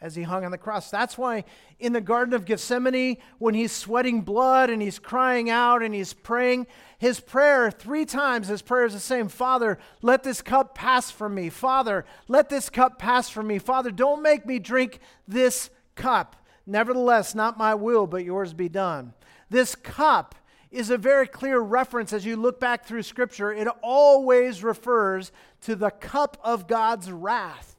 as 0.02 0.16
he 0.16 0.24
hung 0.24 0.46
on 0.46 0.52
the 0.52 0.58
cross. 0.58 0.90
That's 0.90 1.18
why 1.18 1.44
in 1.80 1.94
the 1.94 2.02
Garden 2.02 2.34
of 2.34 2.46
Gethsemane, 2.46 3.18
when 3.38 3.54
he's 3.54 3.72
sweating 3.72 4.22
blood 4.22 4.70
and 4.70 4.82
he's 4.82 5.00
crying 5.00 5.50
out 5.50 5.84
and 5.84 5.94
he's 5.94 6.14
praying, 6.14 6.68
his 6.98 7.20
prayer, 7.20 7.70
three 7.70 8.06
times, 8.06 8.48
his 8.48 8.62
prayer 8.62 8.86
is 8.86 8.94
the 8.94 9.00
same 9.00 9.28
Father, 9.28 9.78
let 10.02 10.24
this 10.24 10.42
cup 10.42 10.74
pass 10.74 11.12
from 11.12 11.36
me. 11.36 11.50
Father, 11.50 12.06
let 12.28 12.50
this 12.50 12.70
cup 12.70 12.98
pass 12.98 13.30
from 13.30 13.48
me. 13.48 13.60
Father, 13.60 13.92
don't 13.92 14.22
make 14.22 14.46
me 14.46 14.60
drink 14.60 15.00
this 15.28 15.70
cup. 15.96 16.36
Nevertheless, 16.66 17.36
not 17.36 17.58
my 17.58 17.76
will, 17.76 18.08
but 18.08 18.24
yours 18.24 18.54
be 18.54 18.70
done. 18.70 19.14
This 19.50 19.76
cup 19.76 20.36
is 20.72 20.92
a 20.92 20.98
very 20.98 21.28
clear 21.28 21.60
reference 21.60 22.14
as 22.14 22.26
you 22.26 22.36
look 22.36 22.60
back 22.60 22.86
through 22.86 23.02
Scripture. 23.02 23.52
It 23.52 23.68
always 23.82 24.64
refers 24.64 25.32
to 25.62 25.76
the 25.76 25.90
cup 25.90 26.38
of 26.44 26.68
God's 26.68 27.12
wrath. 27.12 27.76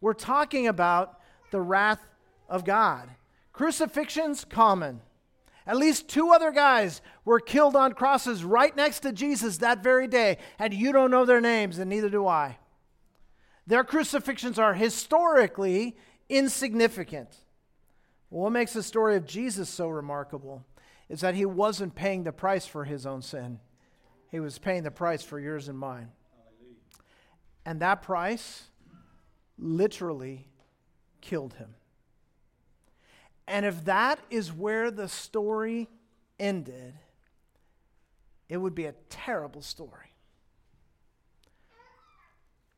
We're 0.00 0.14
talking 0.14 0.66
about 0.66 1.20
the 1.54 1.60
wrath 1.60 2.04
of 2.48 2.64
God. 2.64 3.08
Crucifixions, 3.52 4.44
common. 4.44 5.00
At 5.68 5.76
least 5.76 6.08
two 6.08 6.32
other 6.32 6.50
guys 6.50 7.00
were 7.24 7.38
killed 7.38 7.76
on 7.76 7.92
crosses 7.92 8.42
right 8.42 8.74
next 8.74 9.00
to 9.00 9.12
Jesus 9.12 9.58
that 9.58 9.84
very 9.84 10.08
day, 10.08 10.38
and 10.58 10.74
you 10.74 10.90
don't 10.90 11.12
know 11.12 11.24
their 11.24 11.40
names, 11.40 11.78
and 11.78 11.88
neither 11.88 12.10
do 12.10 12.26
I. 12.26 12.58
Their 13.68 13.84
crucifixions 13.84 14.58
are 14.58 14.74
historically 14.74 15.96
insignificant. 16.28 17.36
what 18.30 18.50
makes 18.50 18.72
the 18.72 18.82
story 18.82 19.14
of 19.14 19.24
Jesus 19.24 19.68
so 19.70 19.88
remarkable 19.88 20.66
is 21.08 21.20
that 21.20 21.36
he 21.36 21.46
wasn't 21.46 21.94
paying 21.94 22.24
the 22.24 22.32
price 22.32 22.66
for 22.66 22.84
his 22.84 23.06
own 23.06 23.22
sin, 23.22 23.60
he 24.32 24.40
was 24.40 24.58
paying 24.58 24.82
the 24.82 24.90
price 24.90 25.22
for 25.22 25.38
yours 25.38 25.68
and 25.68 25.78
mine. 25.78 26.08
And 27.64 27.78
that 27.78 28.02
price 28.02 28.64
literally 29.56 30.48
killed 31.24 31.54
him. 31.54 31.74
And 33.46 33.66
if 33.66 33.84
that 33.86 34.18
is 34.30 34.52
where 34.52 34.90
the 34.90 35.08
story 35.08 35.88
ended, 36.38 36.94
it 38.48 38.58
would 38.58 38.74
be 38.74 38.86
a 38.86 38.94
terrible 39.08 39.62
story. 39.62 40.12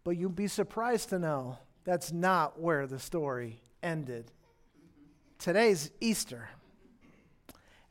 But 0.05 0.17
you'd 0.17 0.37
be 0.37 0.47
surprised 0.47 1.09
to 1.11 1.19
know 1.19 1.59
that's 1.85 2.13
not 2.13 2.61
where 2.61 2.87
the 2.87 2.99
story 2.99 3.61
ended. 3.83 4.31
Today's 5.39 5.91
Easter. 6.01 6.49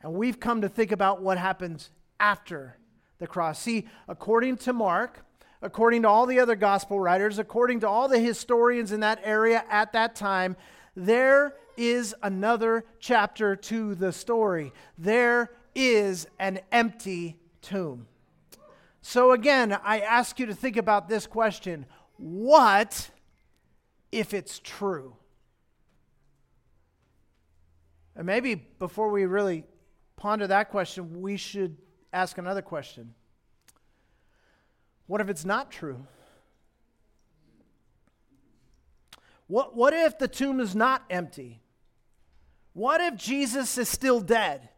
And 0.01 0.13
we've 0.13 0.39
come 0.39 0.61
to 0.61 0.69
think 0.69 0.91
about 0.91 1.21
what 1.21 1.37
happens 1.37 1.89
after 2.19 2.77
the 3.17 3.27
cross. 3.27 3.59
See, 3.59 3.87
according 4.07 4.57
to 4.57 4.73
Mark, 4.73 5.24
according 5.65 6.03
to 6.03 6.07
all 6.07 6.27
the 6.27 6.39
other 6.39 6.55
gospel 6.55 6.99
writers, 6.99 7.39
according 7.39 7.79
to 7.79 7.89
all 7.89 8.07
the 8.07 8.19
historians 8.19 8.91
in 8.91 8.99
that 8.99 9.19
area 9.23 9.65
at 9.69 9.91
that 9.93 10.15
time, 10.15 10.55
there 10.95 11.55
is 11.75 12.15
another 12.21 12.85
chapter 12.99 13.55
to 13.55 13.95
the 13.95 14.11
story. 14.11 14.71
There 14.97 15.51
is 15.73 16.27
an 16.39 16.59
empty 16.71 17.37
tomb. 17.61 18.07
So, 19.01 19.31
again, 19.31 19.77
I 19.83 19.99
ask 19.99 20.39
you 20.39 20.45
to 20.45 20.53
think 20.53 20.77
about 20.77 21.09
this 21.09 21.27
question 21.27 21.85
What 22.17 23.09
if 24.11 24.33
it's 24.33 24.59
true? 24.59 25.15
And 28.15 28.25
maybe 28.25 28.55
before 28.55 29.09
we 29.09 29.25
really 29.25 29.65
ponder 30.15 30.47
that 30.47 30.69
question, 30.69 31.21
we 31.21 31.37
should 31.37 31.75
ask 32.13 32.37
another 32.37 32.61
question 32.61 33.13
what 35.07 35.21
if 35.21 35.29
it's 35.29 35.45
not 35.45 35.71
true? 35.71 36.05
What, 39.47 39.75
what 39.75 39.93
if 39.93 40.17
the 40.17 40.27
tomb 40.27 40.59
is 40.59 40.75
not 40.75 41.03
empty? 41.09 41.61
What 42.73 42.99
if 42.99 43.15
Jesus 43.15 43.77
is 43.77 43.87
still 43.87 44.19
dead? 44.19 44.69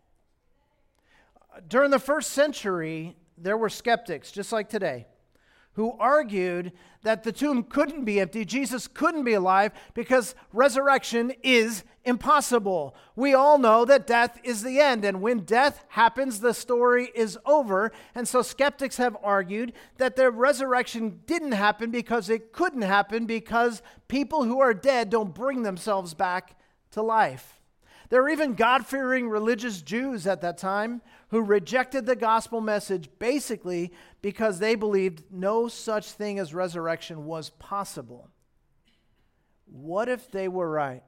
During 1.67 1.89
the 1.89 1.99
first 1.99 2.31
century, 2.31 3.15
there 3.37 3.57
were 3.57 3.69
skeptics, 3.69 4.31
just 4.31 4.51
like 4.51 4.69
today, 4.69 5.07
who 5.77 5.95
argued 5.99 6.71
that 7.03 7.23
the 7.23 7.31
tomb 7.31 7.63
couldn't 7.63 8.03
be 8.03 8.19
empty, 8.19 8.43
Jesus 8.43 8.87
couldn't 8.87 9.23
be 9.23 9.33
alive, 9.33 9.71
because 9.93 10.33
resurrection 10.51 11.31
is 11.43 11.83
impossible. 12.03 12.95
We 13.15 13.35
all 13.35 13.59
know 13.59 13.85
that 13.85 14.07
death 14.07 14.39
is 14.43 14.63
the 14.63 14.79
end, 14.79 15.05
and 15.05 15.21
when 15.21 15.41
death 15.41 15.85
happens, 15.89 16.39
the 16.39 16.55
story 16.55 17.11
is 17.13 17.37
over. 17.45 17.91
And 18.15 18.27
so 18.27 18.41
skeptics 18.41 18.97
have 18.97 19.15
argued 19.21 19.71
that 19.97 20.15
the 20.15 20.31
resurrection 20.31 21.21
didn't 21.27 21.51
happen 21.51 21.91
because 21.91 22.27
it 22.27 22.51
couldn't 22.51 22.81
happen 22.81 23.27
because 23.27 23.83
people 24.07 24.45
who 24.45 24.59
are 24.59 24.73
dead 24.73 25.11
don't 25.11 25.35
bring 25.35 25.61
themselves 25.61 26.15
back 26.15 26.59
to 26.91 27.03
life. 27.03 27.56
There 28.09 28.21
were 28.21 28.29
even 28.29 28.53
God 28.53 28.85
fearing 28.85 29.27
religious 29.27 29.81
Jews 29.81 30.27
at 30.27 30.41
that 30.41 30.57
time 30.57 31.01
who 31.29 31.41
rejected 31.41 32.05
the 32.05 32.15
gospel 32.15 32.61
message 32.61 33.09
basically 33.19 33.91
because 34.21 34.59
they 34.59 34.75
believed 34.75 35.23
no 35.29 35.67
such 35.67 36.11
thing 36.11 36.39
as 36.39 36.53
resurrection 36.53 37.25
was 37.25 37.49
possible. 37.51 38.29
What 39.65 40.07
if 40.07 40.31
they 40.31 40.47
were 40.47 40.69
right? 40.69 41.03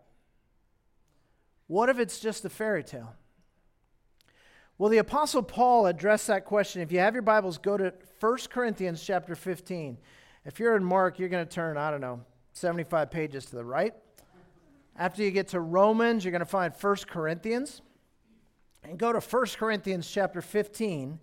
What 1.68 1.88
if 1.88 2.00
it's 2.00 2.20
just 2.20 2.44
a 2.44 2.50
fairy 2.50 2.84
tale? 2.84 3.15
Well, 4.77 4.89
the 4.89 4.98
apostle 4.98 5.44
Paul 5.44 5.86
addressed 5.86 6.27
that 6.27 6.46
question. 6.46 6.82
If 6.82 6.91
you 6.91 7.00
have 7.00 7.13
your 7.13 7.22
Bibles, 7.22 7.58
go 7.58 7.77
to 7.77 7.94
1 8.20 8.38
Corinthians 8.50 9.03
chapter 9.03 9.36
15. 9.36 9.98
If 10.46 10.60
you're 10.60 10.75
in 10.75 10.84
Mark, 10.84 11.20
you're 11.20 11.29
going 11.29 11.46
to 11.46 11.51
turn, 11.51 11.77
I 11.77 11.91
don't 11.91 12.01
know, 12.01 12.22
75 12.53 13.12
pages 13.12 13.46
to 13.48 13.56
the 13.56 13.63
right. 13.63 13.94
After 15.00 15.24
you 15.24 15.32
get 15.32 15.48
to 15.50 15.62
Romans, 15.62 16.25
you're 16.25 16.34
going 16.34 16.39
to 16.41 16.46
find 16.46 16.74
1 16.74 16.96
Corinthians. 17.08 17.82
And 18.84 19.00
go 19.00 19.13
to 19.13 19.22
1 19.22 19.46
Corinthians 19.58 20.12
chapter 20.12 20.41
15. 20.41 21.20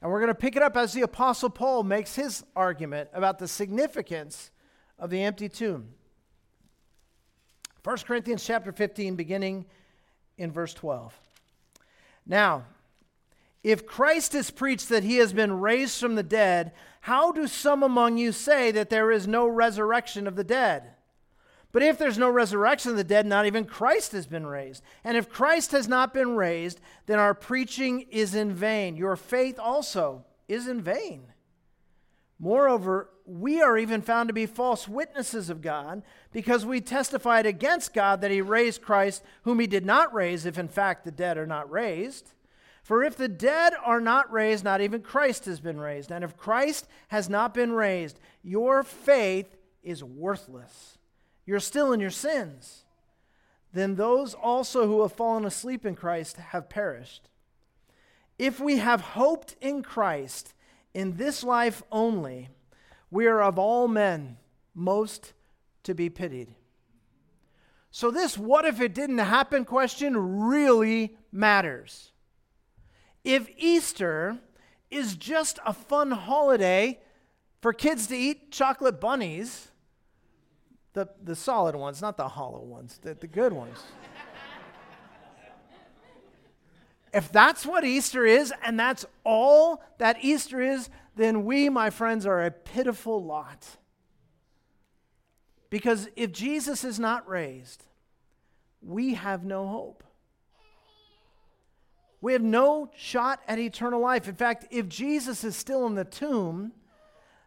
And 0.00 0.10
we're 0.10 0.20
going 0.20 0.28
to 0.28 0.34
pick 0.34 0.56
it 0.56 0.62
up 0.62 0.78
as 0.78 0.94
the 0.94 1.02
Apostle 1.02 1.50
Paul 1.50 1.82
makes 1.82 2.14
his 2.14 2.42
argument 2.56 3.10
about 3.12 3.38
the 3.38 3.46
significance 3.46 4.50
of 4.98 5.10
the 5.10 5.22
empty 5.22 5.50
tomb. 5.50 5.90
1 7.84 7.98
Corinthians 7.98 8.46
chapter 8.46 8.72
15, 8.72 9.14
beginning 9.14 9.66
in 10.38 10.50
verse 10.50 10.72
12. 10.72 11.14
Now, 12.26 12.64
if 13.62 13.86
Christ 13.86 14.34
is 14.34 14.50
preached 14.50 14.88
that 14.88 15.04
he 15.04 15.16
has 15.16 15.34
been 15.34 15.60
raised 15.60 16.00
from 16.00 16.14
the 16.14 16.22
dead, 16.22 16.72
how 17.02 17.32
do 17.32 17.46
some 17.46 17.82
among 17.82 18.16
you 18.16 18.32
say 18.32 18.70
that 18.70 18.88
there 18.88 19.10
is 19.10 19.28
no 19.28 19.46
resurrection 19.46 20.26
of 20.26 20.34
the 20.34 20.44
dead? 20.44 20.94
But 21.70 21.82
if 21.82 21.98
there's 21.98 22.18
no 22.18 22.30
resurrection 22.30 22.92
of 22.92 22.96
the 22.96 23.04
dead, 23.04 23.26
not 23.26 23.46
even 23.46 23.64
Christ 23.64 24.12
has 24.12 24.26
been 24.26 24.46
raised. 24.46 24.82
And 25.04 25.16
if 25.16 25.28
Christ 25.28 25.72
has 25.72 25.86
not 25.86 26.14
been 26.14 26.34
raised, 26.34 26.80
then 27.06 27.18
our 27.18 27.34
preaching 27.34 28.06
is 28.10 28.34
in 28.34 28.54
vain. 28.54 28.96
Your 28.96 29.16
faith 29.16 29.58
also 29.58 30.24
is 30.48 30.66
in 30.66 30.80
vain. 30.80 31.24
Moreover, 32.38 33.10
we 33.26 33.60
are 33.60 33.76
even 33.76 34.00
found 34.00 34.28
to 34.28 34.32
be 34.32 34.46
false 34.46 34.88
witnesses 34.88 35.50
of 35.50 35.60
God 35.60 36.02
because 36.32 36.64
we 36.64 36.80
testified 36.80 37.44
against 37.44 37.92
God 37.92 38.22
that 38.22 38.30
he 38.30 38.40
raised 38.40 38.80
Christ, 38.80 39.22
whom 39.42 39.60
he 39.60 39.66
did 39.66 39.84
not 39.84 40.14
raise, 40.14 40.46
if 40.46 40.58
in 40.58 40.68
fact 40.68 41.04
the 41.04 41.10
dead 41.10 41.36
are 41.36 41.46
not 41.46 41.70
raised. 41.70 42.32
For 42.82 43.02
if 43.02 43.16
the 43.16 43.28
dead 43.28 43.74
are 43.84 44.00
not 44.00 44.32
raised, 44.32 44.64
not 44.64 44.80
even 44.80 45.02
Christ 45.02 45.44
has 45.44 45.60
been 45.60 45.78
raised. 45.78 46.10
And 46.10 46.24
if 46.24 46.36
Christ 46.38 46.86
has 47.08 47.28
not 47.28 47.52
been 47.52 47.72
raised, 47.72 48.18
your 48.42 48.82
faith 48.82 49.56
is 49.82 50.02
worthless. 50.02 50.97
You're 51.48 51.60
still 51.60 51.94
in 51.94 52.00
your 52.00 52.10
sins. 52.10 52.84
Then 53.72 53.94
those 53.94 54.34
also 54.34 54.86
who 54.86 55.00
have 55.00 55.14
fallen 55.14 55.46
asleep 55.46 55.86
in 55.86 55.94
Christ 55.94 56.36
have 56.36 56.68
perished. 56.68 57.30
If 58.38 58.60
we 58.60 58.76
have 58.76 59.00
hoped 59.00 59.56
in 59.58 59.82
Christ 59.82 60.52
in 60.92 61.16
this 61.16 61.42
life 61.42 61.82
only, 61.90 62.50
we 63.10 63.26
are 63.26 63.42
of 63.42 63.58
all 63.58 63.88
men 63.88 64.36
most 64.74 65.32
to 65.84 65.94
be 65.94 66.10
pitied. 66.10 66.54
So, 67.90 68.10
this 68.10 68.36
what 68.36 68.66
if 68.66 68.78
it 68.82 68.92
didn't 68.92 69.16
happen 69.16 69.64
question 69.64 70.42
really 70.48 71.16
matters 71.32 72.12
if 73.24 73.48
Easter 73.56 74.36
is 74.90 75.16
just 75.16 75.60
a 75.64 75.72
fun 75.72 76.10
holiday 76.10 77.00
for 77.62 77.72
kids 77.72 78.06
to 78.08 78.16
eat 78.18 78.52
chocolate 78.52 79.00
bunnies, 79.00 79.67
the, 80.92 81.08
the 81.22 81.36
solid 81.36 81.76
ones, 81.76 82.00
not 82.00 82.16
the 82.16 82.28
hollow 82.28 82.62
ones, 82.62 82.98
the, 83.02 83.14
the 83.14 83.26
good 83.26 83.52
ones. 83.52 83.78
if 87.12 87.30
that's 87.30 87.64
what 87.66 87.84
Easter 87.84 88.24
is 88.24 88.52
and 88.64 88.78
that's 88.78 89.06
all 89.24 89.82
that 89.98 90.18
Easter 90.22 90.60
is, 90.60 90.90
then 91.16 91.44
we, 91.44 91.68
my 91.68 91.90
friends, 91.90 92.26
are 92.26 92.44
a 92.44 92.50
pitiful 92.50 93.22
lot. 93.22 93.66
Because 95.70 96.08
if 96.16 96.32
Jesus 96.32 96.84
is 96.84 96.98
not 96.98 97.28
raised, 97.28 97.84
we 98.80 99.14
have 99.14 99.44
no 99.44 99.66
hope. 99.66 100.04
We 102.20 102.32
have 102.32 102.42
no 102.42 102.90
shot 102.96 103.40
at 103.46 103.58
eternal 103.58 104.00
life. 104.00 104.26
In 104.26 104.34
fact, 104.34 104.66
if 104.70 104.88
Jesus 104.88 105.44
is 105.44 105.54
still 105.54 105.86
in 105.86 105.94
the 105.94 106.04
tomb, 106.04 106.72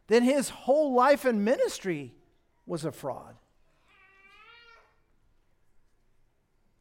then 0.07 0.23
his 0.23 0.49
whole 0.49 0.93
life 0.93 1.25
and 1.25 1.43
ministry 1.43 2.13
was 2.71 2.85
a 2.85 2.91
fraud. 2.91 3.35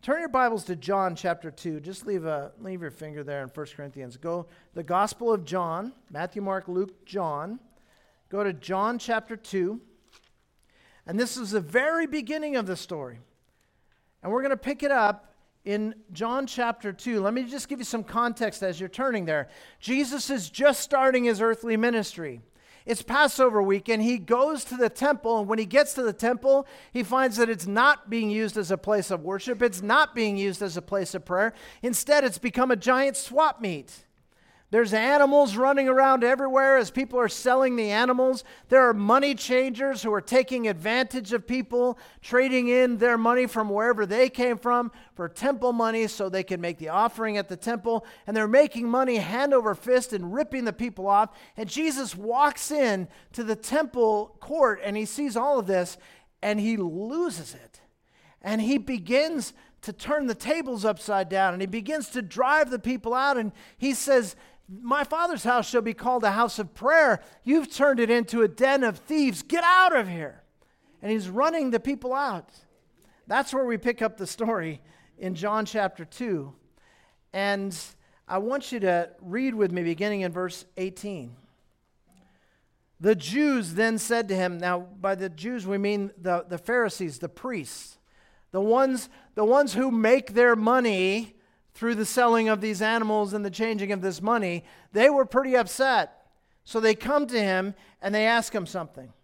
Turn 0.03 0.21
your 0.21 0.29
Bibles 0.29 0.63
to 0.67 0.77
John 0.77 1.17
chapter 1.17 1.51
2. 1.51 1.81
Just 1.81 2.07
leave, 2.07 2.25
a, 2.25 2.53
leave 2.61 2.81
your 2.81 2.93
finger 2.93 3.25
there 3.25 3.43
in 3.43 3.49
1 3.49 3.67
Corinthians. 3.75 4.17
Go 4.17 4.47
the 4.73 4.85
Gospel 4.85 5.33
of 5.33 5.45
John, 5.45 5.93
Matthew, 6.09 6.43
Mark, 6.43 6.69
Luke, 6.69 7.05
John. 7.05 7.59
Go 8.29 8.45
to 8.45 8.53
John 8.53 9.01
chapter 9.01 9.35
2. 9.37 9.81
And 11.09 11.19
this 11.19 11.37
is 11.37 11.51
the 11.51 11.61
very 11.61 12.07
beginning 12.07 12.55
of 12.55 12.67
the 12.67 12.77
story. 12.77 13.19
And 14.23 14.31
we're 14.31 14.43
going 14.43 14.51
to 14.51 14.57
pick 14.57 14.85
it 14.85 14.93
up 14.93 15.35
in 15.65 15.97
John 16.13 16.47
chapter 16.47 16.93
2, 16.93 17.21
let 17.21 17.35
me 17.35 17.43
just 17.43 17.69
give 17.69 17.81
you 17.81 17.85
some 17.85 18.05
context 18.05 18.63
as 18.63 18.79
you're 18.79 18.89
turning 18.89 19.25
there. 19.25 19.49
Jesus 19.81 20.31
is 20.31 20.49
just 20.49 20.83
starting 20.83 21.25
his 21.25 21.41
earthly 21.41 21.77
ministry. 21.77 22.43
It's 22.87 23.03
Passover 23.03 23.63
week, 23.63 23.89
and 23.89 24.03
he 24.03 24.19
goes 24.19 24.65
to 24.65 24.77
the 24.77 24.89
temple. 24.89 25.41
And 25.41 25.49
when 25.49 25.59
he 25.59 25.67
gets 25.67 25.95
to 25.95 26.03
the 26.03 26.13
temple, 26.13 26.67
he 26.93 27.03
finds 27.03 27.37
that 27.37 27.49
it's 27.49 27.67
not 27.67 28.11
being 28.11 28.31
used 28.31 28.57
as 28.57 28.71
a 28.71 28.79
place 28.79 29.11
of 29.11 29.23
worship, 29.23 29.63
it's 29.63 29.83
not 29.83 30.15
being 30.15 30.37
used 30.37 30.63
as 30.63 30.77
a 30.77 30.83
place 30.83 31.15
of 31.15 31.25
prayer. 31.25 31.53
Instead, 31.83 32.25
it's 32.25 32.39
become 32.39 32.71
a 32.71 32.77
giant 32.77 33.17
swap 33.17 33.61
meet. 33.61 34.05
There's 34.71 34.95
animals 34.95 35.57
running 35.57 35.89
around 35.89 36.23
everywhere 36.23 36.77
as 36.77 36.93
people 36.93 37.19
are 37.19 37.29
selling 37.29 37.75
the 37.75 37.91
animals. 37.91 38.45
There 38.69 38.89
are 38.89 38.95
money 38.95 39.35
changers 39.35 40.01
who 40.01 40.13
are 40.13 40.21
taking 40.21 40.69
advantage 40.69 41.33
of 41.33 41.45
people, 41.45 41.99
trading 42.23 42.69
in 42.69 42.99
their 42.99 43.19
money 43.19 43.47
from 43.47 43.69
wherever 43.69 44.07
they 44.07 44.29
came 44.29 44.57
from 44.57 44.93
for 45.17 45.29
temple 45.29 45.73
money 45.73 46.07
so 46.07 46.29
they 46.29 46.45
can 46.45 46.61
make 46.61 46.79
the 46.79 46.89
offering 46.89 47.37
at 47.37 47.49
the 47.49 47.57
temple. 47.57 48.07
And 48.29 48.37
they're 48.37 48.47
making 48.47 48.89
money 48.89 49.17
hand 49.17 49.53
over 49.53 49.75
fist 49.75 50.13
and 50.13 50.33
ripping 50.33 50.65
the 50.65 50.73
people 50.73 51.09
off. 51.09 51.31
And 51.57 51.69
Jesus 51.69 52.15
walks 52.15 52.71
in 52.71 53.09
to 53.33 53.43
the 53.43 53.57
temple 53.57 54.37
court 54.39 54.81
and 54.85 54.97
he 54.97 55.05
sees 55.05 55.37
all 55.37 55.59
of 55.59 55.67
this 55.67 55.99
and 56.43 56.61
he 56.61 56.77
loses 56.77 57.55
it. 57.55 57.81
And 58.41 58.61
he 58.61 58.79
begins 58.79 59.53
to 59.83 59.93
turn 59.93 60.27
the 60.27 60.35
tables 60.35 60.85
upside 60.85 61.29
down 61.29 61.55
and 61.55 61.61
he 61.61 61.67
begins 61.67 62.09
to 62.11 62.23
drive 62.23 62.71
the 62.71 62.79
people 62.79 63.15
out. 63.15 63.37
And 63.37 63.51
he 63.77 63.95
says, 63.95 64.37
my 64.71 65.03
father's 65.05 65.43
house 65.43 65.69
shall 65.69 65.83
be 65.83 65.95
called 65.95 66.23
a 66.23 66.31
house 66.31 66.59
of 66.59 66.75
prayer. 66.75 67.23
You've 67.43 67.73
turned 67.73 67.99
it 67.99 68.11
into 68.11 68.43
a 68.43 68.49
den 68.49 68.85
of 68.85 68.99
thieves. 68.99 69.43
Get 69.43 69.65
out 69.65 69.97
of 69.97 70.09
here. 70.09 70.43
And 71.03 71.11
he's 71.11 71.29
running 71.29 71.71
the 71.71 71.81
people 71.81 72.15
out. 72.15 72.51
That's 73.27 73.53
where 73.53 73.65
we 73.65 73.79
pick 73.79 74.01
up 74.03 74.17
the 74.17 74.27
story 74.27 74.81
in 75.19 75.35
John 75.35 75.65
chapter 75.65 76.05
2. 76.05 76.53
And 77.33 77.77
I 78.29 78.39
want 78.39 78.71
you 78.71 78.81
to 78.81 79.11
read 79.21 79.55
with 79.55 79.73
me 79.73 79.83
beginning 79.83 80.21
in 80.21 80.33
verse 80.33 80.65
18. 80.77 81.35
The 83.01 83.15
Jews 83.15 83.75
then 83.75 83.99
said 83.99 84.29
to 84.29 84.37
him, 84.37 84.59
now 84.59 84.81
by 85.01 85.15
the 85.15 85.31
Jews 85.31 85.67
we 85.67 85.79
mean 85.79 86.13
the, 86.21 86.45
the 86.49 86.59
Pharisees, 86.59 87.19
the 87.19 87.29
priests, 87.29 87.99
the 88.53 88.61
ones, 88.61 89.09
the 89.35 89.45
ones 89.45 89.75
who 89.75 89.91
make 89.91 90.35
their 90.35 90.55
money 90.55 91.35
through 91.81 91.95
the 91.95 92.05
selling 92.05 92.51
of 92.51 92.61
these 92.61 92.83
animals 92.83 93.33
and 93.33 93.43
the 93.43 93.51
changing 93.51 93.91
of 93.91 94.03
this 94.03 94.21
money, 94.21 94.63
they 94.93 95.09
were 95.09 95.25
pretty 95.25 95.57
upset. 95.57 96.27
So 96.63 96.79
they 96.79 96.95
come 96.95 97.27
to 97.29 97.41
him 97.41 97.73
and 98.03 98.15
they 98.15 98.27
ask 98.27 98.55
him 98.55 98.67
something. 98.67 99.15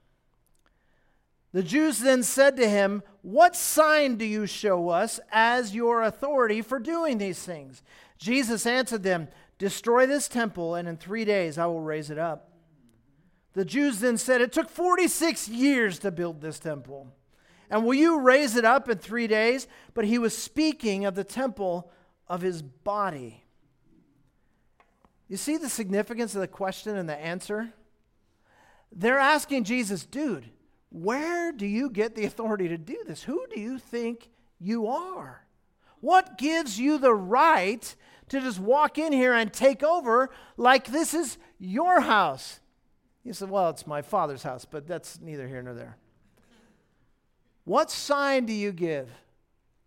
The 1.52 1.62
Jews 1.62 1.98
then 1.98 2.22
said 2.22 2.56
to 2.56 2.66
him, 2.66 3.02
What 3.20 3.54
sign 3.54 4.16
do 4.16 4.24
you 4.24 4.46
show 4.46 4.88
us 4.88 5.20
as 5.30 5.74
your 5.74 6.00
authority 6.00 6.62
for 6.62 6.78
doing 6.78 7.18
these 7.18 7.42
things? 7.42 7.82
Jesus 8.16 8.64
answered 8.64 9.02
them, 9.02 9.28
Destroy 9.58 10.06
this 10.06 10.26
temple, 10.26 10.76
and 10.76 10.88
in 10.88 10.96
three 10.96 11.26
days 11.26 11.58
I 11.58 11.66
will 11.66 11.82
raise 11.82 12.08
it 12.08 12.18
up. 12.18 12.52
The 13.52 13.66
Jews 13.66 14.00
then 14.00 14.16
said, 14.16 14.40
It 14.40 14.52
took 14.52 14.70
46 14.70 15.46
years 15.50 15.98
to 15.98 16.10
build 16.10 16.40
this 16.40 16.58
temple. 16.58 17.12
And 17.68 17.84
will 17.84 17.92
you 17.92 18.18
raise 18.18 18.56
it 18.56 18.64
up 18.64 18.88
in 18.88 18.96
three 18.96 19.26
days? 19.26 19.68
But 19.92 20.06
he 20.06 20.16
was 20.16 20.34
speaking 20.34 21.04
of 21.04 21.16
the 21.16 21.24
temple 21.24 21.92
of 22.28 22.40
his 22.40 22.62
body. 22.62 23.44
You 25.28 25.36
see 25.36 25.56
the 25.56 25.68
significance 25.68 26.34
of 26.34 26.40
the 26.40 26.48
question 26.48 26.96
and 26.96 27.08
the 27.08 27.16
answer? 27.16 27.72
They're 28.92 29.18
asking 29.18 29.64
Jesus, 29.64 30.04
dude, 30.04 30.50
where 30.90 31.52
do 31.52 31.66
you 31.66 31.90
get 31.90 32.14
the 32.14 32.24
authority 32.24 32.68
to 32.68 32.78
do 32.78 32.96
this? 33.06 33.24
Who 33.24 33.44
do 33.52 33.60
you 33.60 33.78
think 33.78 34.30
you 34.60 34.86
are? 34.86 35.44
What 36.00 36.38
gives 36.38 36.78
you 36.78 36.98
the 36.98 37.14
right 37.14 37.94
to 38.28 38.40
just 38.40 38.60
walk 38.60 38.98
in 38.98 39.12
here 39.12 39.32
and 39.32 39.52
take 39.52 39.82
over 39.82 40.30
like 40.56 40.86
this 40.86 41.14
is 41.14 41.38
your 41.58 42.00
house? 42.00 42.60
He 43.24 43.32
said, 43.32 43.50
Well, 43.50 43.70
it's 43.70 43.86
my 43.86 44.02
father's 44.02 44.44
house, 44.44 44.64
but 44.64 44.86
that's 44.86 45.20
neither 45.20 45.48
here 45.48 45.62
nor 45.62 45.74
there. 45.74 45.96
What 47.64 47.90
sign 47.90 48.46
do 48.46 48.52
you 48.52 48.70
give 48.70 49.10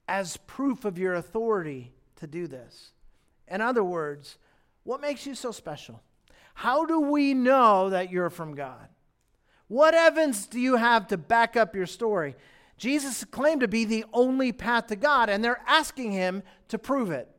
as 0.07 0.35
proof 0.35 0.83
of 0.83 0.97
your 0.97 1.13
authority 1.13 1.93
to 2.19 2.27
do 2.27 2.47
this. 2.47 2.91
In 3.47 3.61
other 3.61 3.83
words, 3.83 4.37
what 4.83 5.01
makes 5.01 5.25
you 5.25 5.35
so 5.35 5.51
special? 5.51 6.01
How 6.53 6.85
do 6.85 6.99
we 6.99 7.33
know 7.33 7.89
that 7.89 8.11
you're 8.11 8.29
from 8.29 8.55
God? 8.55 8.87
What 9.67 9.93
evidence 9.93 10.47
do 10.47 10.59
you 10.59 10.75
have 10.75 11.07
to 11.07 11.17
back 11.17 11.55
up 11.55 11.75
your 11.75 11.85
story? 11.85 12.35
Jesus 12.77 13.23
claimed 13.23 13.61
to 13.61 13.67
be 13.67 13.85
the 13.85 14.05
only 14.13 14.51
path 14.51 14.87
to 14.87 14.95
God, 14.95 15.29
and 15.29 15.43
they're 15.43 15.61
asking 15.67 16.11
him 16.11 16.43
to 16.69 16.77
prove 16.77 17.11
it. 17.11 17.29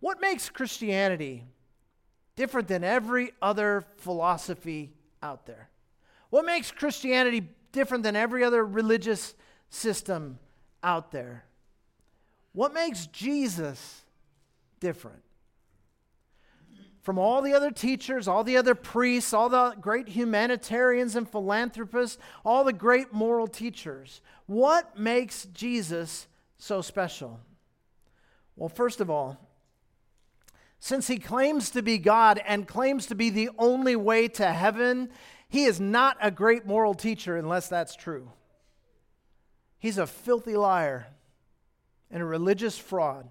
What 0.00 0.20
makes 0.20 0.48
Christianity 0.48 1.44
different 2.36 2.68
than 2.68 2.82
every 2.84 3.32
other 3.40 3.84
philosophy 3.96 4.92
out 5.22 5.46
there? 5.46 5.70
What 6.30 6.44
makes 6.44 6.70
Christianity 6.70 7.48
different 7.70 8.02
than 8.02 8.16
every 8.16 8.42
other 8.42 8.64
religious 8.64 9.34
system 9.70 10.38
out 10.82 11.12
there? 11.12 11.44
What 12.52 12.74
makes 12.74 13.06
Jesus 13.06 14.02
different? 14.80 15.22
From 17.00 17.18
all 17.18 17.42
the 17.42 17.54
other 17.54 17.72
teachers, 17.72 18.28
all 18.28 18.44
the 18.44 18.56
other 18.56 18.76
priests, 18.76 19.32
all 19.32 19.48
the 19.48 19.74
great 19.80 20.08
humanitarians 20.08 21.16
and 21.16 21.28
philanthropists, 21.28 22.18
all 22.44 22.62
the 22.62 22.72
great 22.72 23.12
moral 23.12 23.48
teachers, 23.48 24.20
what 24.46 24.96
makes 24.98 25.46
Jesus 25.46 26.28
so 26.58 26.80
special? 26.80 27.40
Well, 28.54 28.68
first 28.68 29.00
of 29.00 29.10
all, 29.10 29.38
since 30.78 31.08
he 31.08 31.18
claims 31.18 31.70
to 31.70 31.82
be 31.82 31.98
God 31.98 32.40
and 32.46 32.68
claims 32.68 33.06
to 33.06 33.14
be 33.14 33.30
the 33.30 33.50
only 33.58 33.96
way 33.96 34.28
to 34.28 34.52
heaven, 34.52 35.10
he 35.48 35.64
is 35.64 35.80
not 35.80 36.16
a 36.20 36.30
great 36.30 36.66
moral 36.66 36.94
teacher 36.94 37.36
unless 37.36 37.68
that's 37.68 37.96
true. 37.96 38.30
He's 39.78 39.98
a 39.98 40.06
filthy 40.06 40.56
liar 40.56 41.08
and 42.12 42.22
a 42.22 42.26
religious 42.26 42.78
fraud. 42.78 43.26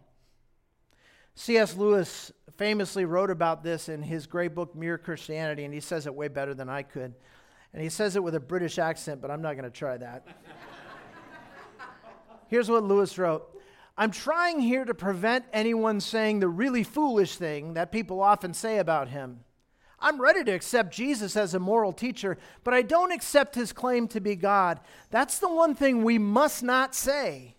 C.S. 1.36 1.78
Lewis 1.78 2.34
famously 2.58 3.06
wrote 3.06 3.32
about 3.32 3.64
this 3.64 3.88
in 3.88 4.04
his 4.04 4.28
great 4.28 4.54
book, 4.54 4.76
Mere 4.76 4.98
Christianity, 4.98 5.64
and 5.64 5.74
he 5.74 5.80
says 5.80 6.08
it 6.08 6.14
way 6.14 6.28
better 6.28 6.54
than 6.54 6.68
I 6.68 6.84
could. 6.84 7.14
And 7.74 7.82
he 7.82 7.90
says 7.90 8.16
it 8.16 8.24
with 8.24 8.36
a 8.36 8.40
British 8.40 8.78
accent, 8.78 9.22
but 9.22 9.32
I'm 9.32 9.42
not 9.42 9.54
going 9.54 9.64
to 9.64 9.70
try 9.70 9.98
that. 9.98 10.28
Here's 12.48 12.70
what 12.70 12.84
Lewis 12.84 13.18
wrote 13.18 13.48
I'm 13.98 14.12
trying 14.12 14.60
here 14.60 14.84
to 14.84 14.94
prevent 14.94 15.46
anyone 15.54 16.02
saying 16.02 16.40
the 16.40 16.50
really 16.50 16.84
foolish 16.84 17.38
thing 17.38 17.76
that 17.76 17.92
people 17.92 18.22
often 18.22 18.54
say 18.54 18.80
about 18.80 19.10
him. 19.10 19.42
I'm 20.00 20.20
ready 20.20 20.44
to 20.44 20.52
accept 20.52 20.94
Jesus 20.94 21.38
as 21.38 21.54
a 21.54 21.60
moral 21.60 21.94
teacher, 21.94 22.38
but 22.64 22.74
I 22.74 22.82
don't 22.82 23.12
accept 23.12 23.54
his 23.54 23.72
claim 23.72 24.08
to 24.10 24.20
be 24.20 24.36
God. 24.36 24.80
That's 25.12 25.38
the 25.38 25.54
one 25.54 25.76
thing 25.76 26.04
we 26.04 26.18
must 26.18 26.64
not 26.64 26.96
say. 26.96 27.56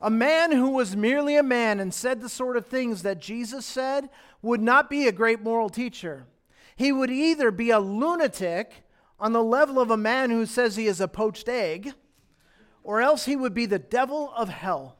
A 0.00 0.10
man 0.10 0.52
who 0.52 0.70
was 0.70 0.96
merely 0.96 1.36
a 1.36 1.42
man 1.42 1.78
and 1.78 1.92
said 1.92 2.20
the 2.20 2.28
sort 2.28 2.56
of 2.56 2.66
things 2.66 3.02
that 3.02 3.20
Jesus 3.20 3.66
said 3.66 4.08
would 4.40 4.62
not 4.62 4.88
be 4.88 5.06
a 5.06 5.12
great 5.12 5.42
moral 5.42 5.68
teacher. 5.68 6.24
He 6.74 6.90
would 6.90 7.10
either 7.10 7.50
be 7.50 7.70
a 7.70 7.78
lunatic 7.78 8.84
on 9.18 9.32
the 9.32 9.42
level 9.42 9.78
of 9.78 9.90
a 9.90 9.98
man 9.98 10.30
who 10.30 10.46
says 10.46 10.76
he 10.76 10.86
is 10.86 11.00
a 11.00 11.08
poached 11.08 11.48
egg, 11.48 11.92
or 12.82 13.02
else 13.02 13.26
he 13.26 13.36
would 13.36 13.52
be 13.52 13.66
the 13.66 13.78
devil 13.78 14.32
of 14.34 14.48
hell. 14.48 14.96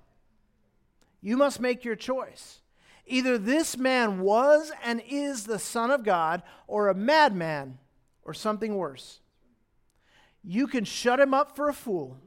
You 1.22 1.38
must 1.38 1.60
make 1.60 1.84
your 1.84 1.96
choice. 1.96 2.60
Either 3.06 3.38
this 3.38 3.78
man 3.78 4.20
was 4.20 4.70
and 4.84 5.02
is 5.08 5.44
the 5.44 5.58
Son 5.58 5.90
of 5.90 6.04
God, 6.04 6.42
or 6.66 6.88
a 6.88 6.94
madman, 6.94 7.78
or 8.22 8.34
something 8.34 8.76
worse. 8.76 9.20
You 10.44 10.66
can 10.66 10.84
shut 10.84 11.18
him 11.18 11.32
up 11.32 11.56
for 11.56 11.70
a 11.70 11.74
fool. 11.74 12.18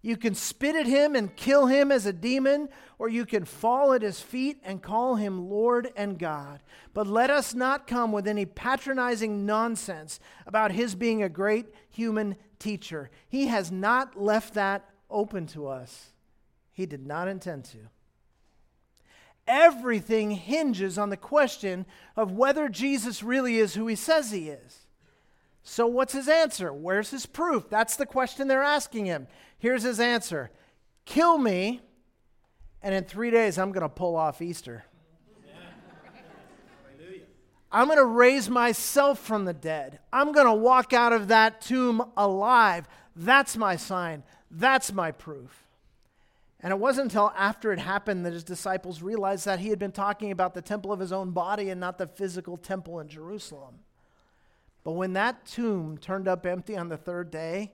You 0.00 0.16
can 0.16 0.34
spit 0.34 0.76
at 0.76 0.86
him 0.86 1.16
and 1.16 1.34
kill 1.34 1.66
him 1.66 1.90
as 1.90 2.06
a 2.06 2.12
demon, 2.12 2.68
or 2.98 3.08
you 3.08 3.26
can 3.26 3.44
fall 3.44 3.92
at 3.92 4.02
his 4.02 4.20
feet 4.20 4.60
and 4.62 4.82
call 4.82 5.16
him 5.16 5.48
Lord 5.50 5.90
and 5.96 6.18
God. 6.18 6.60
But 6.94 7.06
let 7.06 7.30
us 7.30 7.54
not 7.54 7.86
come 7.86 8.12
with 8.12 8.28
any 8.28 8.46
patronizing 8.46 9.44
nonsense 9.44 10.20
about 10.46 10.72
his 10.72 10.94
being 10.94 11.22
a 11.22 11.28
great 11.28 11.66
human 11.90 12.36
teacher. 12.58 13.10
He 13.28 13.48
has 13.48 13.72
not 13.72 14.20
left 14.20 14.54
that 14.54 14.88
open 15.10 15.46
to 15.48 15.66
us, 15.66 16.12
he 16.72 16.86
did 16.86 17.06
not 17.06 17.28
intend 17.28 17.64
to 17.64 17.78
everything 19.48 20.30
hinges 20.30 20.98
on 20.98 21.08
the 21.08 21.16
question 21.16 21.86
of 22.14 22.30
whether 22.30 22.68
Jesus 22.68 23.22
really 23.22 23.58
is 23.58 23.74
who 23.74 23.86
he 23.86 23.96
says 23.96 24.30
he 24.30 24.50
is. 24.50 24.86
So, 25.70 25.86
what's 25.86 26.14
his 26.14 26.28
answer? 26.28 26.72
Where's 26.72 27.10
his 27.10 27.26
proof? 27.26 27.68
That's 27.68 27.96
the 27.96 28.06
question 28.06 28.48
they're 28.48 28.62
asking 28.62 29.04
him. 29.04 29.26
Here's 29.58 29.82
his 29.82 30.00
answer 30.00 30.50
Kill 31.04 31.36
me, 31.36 31.82
and 32.82 32.94
in 32.94 33.04
three 33.04 33.30
days, 33.30 33.58
I'm 33.58 33.70
going 33.72 33.82
to 33.82 33.88
pull 33.90 34.16
off 34.16 34.40
Easter. 34.40 34.86
I'm 37.70 37.86
going 37.86 37.98
to 37.98 38.06
raise 38.06 38.48
myself 38.48 39.18
from 39.18 39.44
the 39.44 39.52
dead. 39.52 39.98
I'm 40.10 40.32
going 40.32 40.46
to 40.46 40.54
walk 40.54 40.94
out 40.94 41.12
of 41.12 41.28
that 41.28 41.60
tomb 41.60 42.02
alive. 42.16 42.88
That's 43.14 43.54
my 43.54 43.76
sign. 43.76 44.22
That's 44.50 44.90
my 44.90 45.12
proof. 45.12 45.66
And 46.60 46.72
it 46.72 46.78
wasn't 46.78 47.12
until 47.12 47.30
after 47.36 47.74
it 47.74 47.78
happened 47.78 48.24
that 48.24 48.32
his 48.32 48.42
disciples 48.42 49.02
realized 49.02 49.44
that 49.44 49.58
he 49.60 49.68
had 49.68 49.78
been 49.78 49.92
talking 49.92 50.30
about 50.30 50.54
the 50.54 50.62
temple 50.62 50.92
of 50.92 50.98
his 50.98 51.12
own 51.12 51.32
body 51.32 51.68
and 51.68 51.78
not 51.78 51.98
the 51.98 52.06
physical 52.06 52.56
temple 52.56 53.00
in 53.00 53.08
Jerusalem. 53.08 53.80
But 54.88 54.94
when 54.94 55.12
that 55.12 55.44
tomb 55.44 55.98
turned 55.98 56.28
up 56.28 56.46
empty 56.46 56.74
on 56.74 56.88
the 56.88 56.96
third 56.96 57.30
day, 57.30 57.72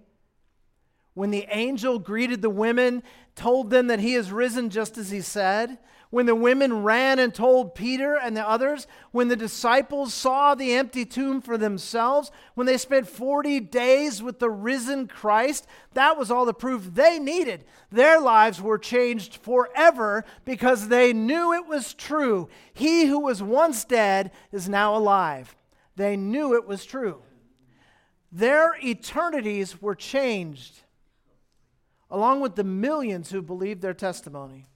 when 1.12 1.30
the 1.30 1.46
angel 1.48 2.00
greeted 2.00 2.42
the 2.42 2.50
women, 2.50 3.04
told 3.36 3.70
them 3.70 3.86
that 3.86 4.00
he 4.00 4.14
is 4.14 4.32
risen 4.32 4.68
just 4.68 4.98
as 4.98 5.12
he 5.12 5.20
said, 5.20 5.78
when 6.10 6.26
the 6.26 6.34
women 6.34 6.82
ran 6.82 7.20
and 7.20 7.32
told 7.32 7.76
Peter 7.76 8.16
and 8.16 8.36
the 8.36 8.44
others, 8.44 8.88
when 9.12 9.28
the 9.28 9.36
disciples 9.36 10.12
saw 10.12 10.56
the 10.56 10.74
empty 10.74 11.04
tomb 11.04 11.40
for 11.40 11.56
themselves, 11.56 12.32
when 12.56 12.66
they 12.66 12.76
spent 12.76 13.06
40 13.06 13.60
days 13.60 14.20
with 14.20 14.40
the 14.40 14.50
risen 14.50 15.06
Christ, 15.06 15.68
that 15.92 16.18
was 16.18 16.32
all 16.32 16.44
the 16.44 16.52
proof 16.52 16.94
they 16.94 17.20
needed. 17.20 17.64
Their 17.92 18.20
lives 18.20 18.60
were 18.60 18.76
changed 18.76 19.36
forever 19.36 20.24
because 20.44 20.88
they 20.88 21.12
knew 21.12 21.52
it 21.52 21.68
was 21.68 21.94
true. 21.94 22.48
He 22.72 23.06
who 23.06 23.20
was 23.20 23.40
once 23.40 23.84
dead 23.84 24.32
is 24.50 24.68
now 24.68 24.96
alive. 24.96 25.54
They 25.96 26.16
knew 26.16 26.54
it 26.54 26.66
was 26.66 26.84
true. 26.84 27.22
Their 28.32 28.74
eternities 28.82 29.80
were 29.80 29.94
changed, 29.94 30.82
along 32.10 32.40
with 32.40 32.56
the 32.56 32.64
millions 32.64 33.30
who 33.30 33.42
believed 33.42 33.80
their 33.80 33.94
testimony. 33.94 34.66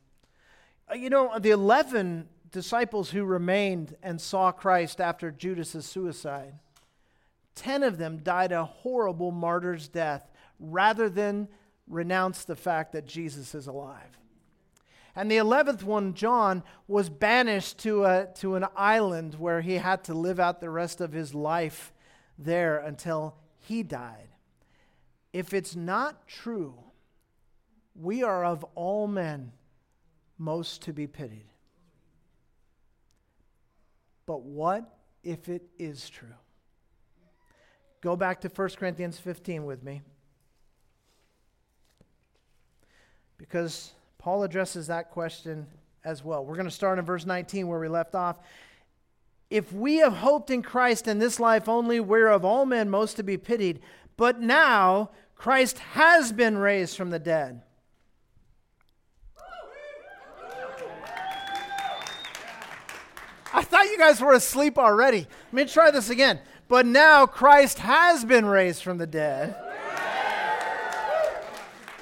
Uh, 0.91 0.95
you 0.95 1.11
know, 1.11 1.39
the 1.39 1.51
11 1.51 2.29
disciples 2.53 3.11
who 3.11 3.25
remained 3.25 3.97
and 4.03 4.21
saw 4.21 4.53
Christ 4.53 5.01
after 5.01 5.31
Judas's 5.31 5.87
suicide, 5.87 6.55
10 7.57 7.83
of 7.83 7.99
them 7.99 8.19
died 8.19 8.53
a 8.53 8.65
horrible 8.65 9.33
martyr's 9.33 9.89
death 9.89 10.31
rather 10.61 11.09
than 11.09 11.49
renounce 11.89 12.45
the 12.45 12.57
fact 12.57 12.93
that 12.93 13.07
Jesus 13.07 13.55
is 13.55 13.67
alive. 13.67 14.19
And 15.19 15.29
the 15.29 15.39
11th 15.39 15.83
one, 15.83 16.15
John, 16.15 16.63
was 16.87 17.09
banished 17.09 17.79
to, 17.79 18.05
a, 18.05 18.29
to 18.37 18.55
an 18.55 18.67
island 18.77 19.35
where 19.35 19.61
he 19.61 19.75
had 19.75 20.05
to 20.05 20.15
live 20.15 20.39
out 20.39 20.61
the 20.61 20.71
rest 20.71 21.01
of 21.01 21.13
his 21.13 21.35
life 21.35 21.93
there 22.39 22.79
until 22.79 23.35
he 23.67 23.83
died. 23.83 24.29
If 25.33 25.53
it's 25.53 25.75
not 25.75 26.29
true, 26.29 26.77
we 27.97 28.23
are 28.23 28.45
of 28.45 28.65
all 28.77 29.09
men 29.09 29.51
most 30.39 30.83
to 30.83 30.93
be 30.93 31.09
pitied. 31.09 31.49
But 34.25 34.43
what 34.43 34.99
if 35.25 35.49
it 35.49 35.67
is 35.81 36.09
true? 36.09 36.29
Go 38.03 38.15
back 38.15 38.43
to 38.43 38.49
1 38.49 38.69
Corinthians 38.77 39.19
15 39.19 39.65
with 39.65 39.83
me. 39.83 40.01
Because 43.37 43.95
Paul 44.19 44.43
addresses 44.43 44.89
that 44.89 45.11
question 45.11 45.67
as 46.05 46.25
well. 46.25 46.45
We're 46.45 46.57
going 46.57 46.67
to 46.67 46.71
start 46.71 46.99
in 46.99 47.05
verse 47.05 47.25
19 47.25 47.67
where 47.69 47.81
we 47.81 47.89
left 47.89 48.15
off. 48.15 48.39
If 49.51 49.73
we 49.73 49.97
have 49.97 50.15
hoped 50.15 50.51
in 50.51 50.63
Christ 50.63 51.09
in 51.09 51.19
this 51.19 51.41
life 51.41 51.69
only, 51.69 52.01
we're 52.01 52.29
of 52.29 52.45
all 52.45 52.67
men 52.67 52.91
most 52.91 53.15
to 53.15 53.23
be 53.23 53.37
pitied. 53.37 53.81
But 54.17 54.41
now 54.41 55.11
Christ 55.35 55.79
has 55.79 56.33
been 56.33 56.59
raised 56.59 56.97
from 56.97 57.11
the 57.11 57.19
dead 57.19 57.63
I 63.53 63.63
thought 63.63 63.87
you 63.87 63.99
guys 63.99 64.21
were 64.21 64.35
asleep 64.35 64.79
already. 64.79 65.27
Let 65.47 65.53
me 65.53 65.65
try 65.65 65.91
this 65.91 66.11
again. 66.11 66.41
But 66.69 66.87
now 66.87 67.27
Christ 67.27 67.79
has 67.79 68.25
been 68.25 68.45
raised 68.45 68.83
from 68.83 68.99
the 68.99 69.07
dead. 69.07 69.57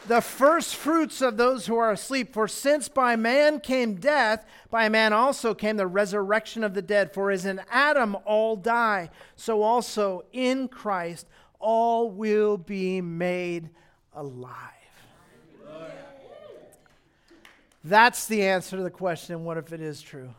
The 0.09 0.21
first 0.21 0.77
fruits 0.77 1.21
of 1.21 1.37
those 1.37 1.67
who 1.67 1.77
are 1.77 1.91
asleep. 1.91 2.33
For 2.33 2.47
since 2.47 2.89
by 2.89 3.17
man 3.17 3.59
came 3.59 3.97
death, 3.97 4.47
by 4.71 4.89
man 4.89 5.13
also 5.13 5.53
came 5.53 5.77
the 5.77 5.87
resurrection 5.89 6.63
of 6.63 6.75
the 6.75 6.83
dead. 6.83 7.13
For 7.13 7.33
as 7.33 7.45
in 7.45 7.61
Adam 7.71 8.17
all 8.25 8.55
die, 8.55 9.11
so 9.35 9.63
also 9.63 10.25
in 10.33 10.69
Christ 10.69 11.27
all 11.59 12.11
will 12.11 12.57
be 12.57 13.01
made 13.01 13.71
alive. 14.15 14.71
That's 17.83 18.27
the 18.27 18.43
answer 18.45 18.77
to 18.77 18.83
the 18.83 18.91
question 18.91 19.45
what 19.45 19.57
if 19.57 19.73
it 19.73 19.81
is 19.81 20.01
true? 20.03 20.35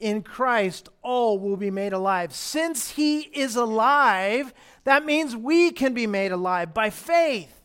In 0.00 0.22
Christ, 0.22 0.88
all 1.02 1.38
will 1.38 1.56
be 1.56 1.70
made 1.70 1.92
alive. 1.92 2.34
Since 2.34 2.90
He 2.90 3.20
is 3.20 3.56
alive, 3.56 4.52
that 4.84 5.04
means 5.04 5.36
we 5.36 5.70
can 5.70 5.94
be 5.94 6.06
made 6.06 6.32
alive 6.32 6.74
by 6.74 6.90
faith. 6.90 7.63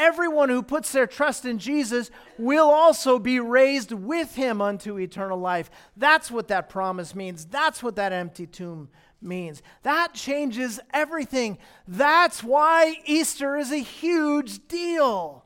Everyone 0.00 0.48
who 0.48 0.62
puts 0.62 0.92
their 0.92 1.06
trust 1.06 1.44
in 1.44 1.58
Jesus 1.58 2.10
will 2.38 2.70
also 2.70 3.18
be 3.18 3.38
raised 3.38 3.92
with 3.92 4.34
Him 4.34 4.62
unto 4.62 4.98
eternal 4.98 5.38
life. 5.38 5.70
That's 5.94 6.30
what 6.30 6.48
that 6.48 6.70
promise 6.70 7.14
means. 7.14 7.44
That's 7.44 7.82
what 7.82 7.96
that 7.96 8.10
empty 8.10 8.46
tomb 8.46 8.88
means. 9.20 9.62
That 9.82 10.14
changes 10.14 10.80
everything. 10.94 11.58
That's 11.86 12.42
why 12.42 12.96
Easter 13.04 13.58
is 13.58 13.70
a 13.70 13.76
huge 13.76 14.66
deal. 14.68 15.44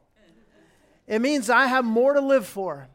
It 1.09 1.21
means 1.21 1.51
I 1.51 1.67
have 1.67 1.85
more 1.85 2.15
to 2.15 2.21
live 2.21 2.47
for 2.47 2.87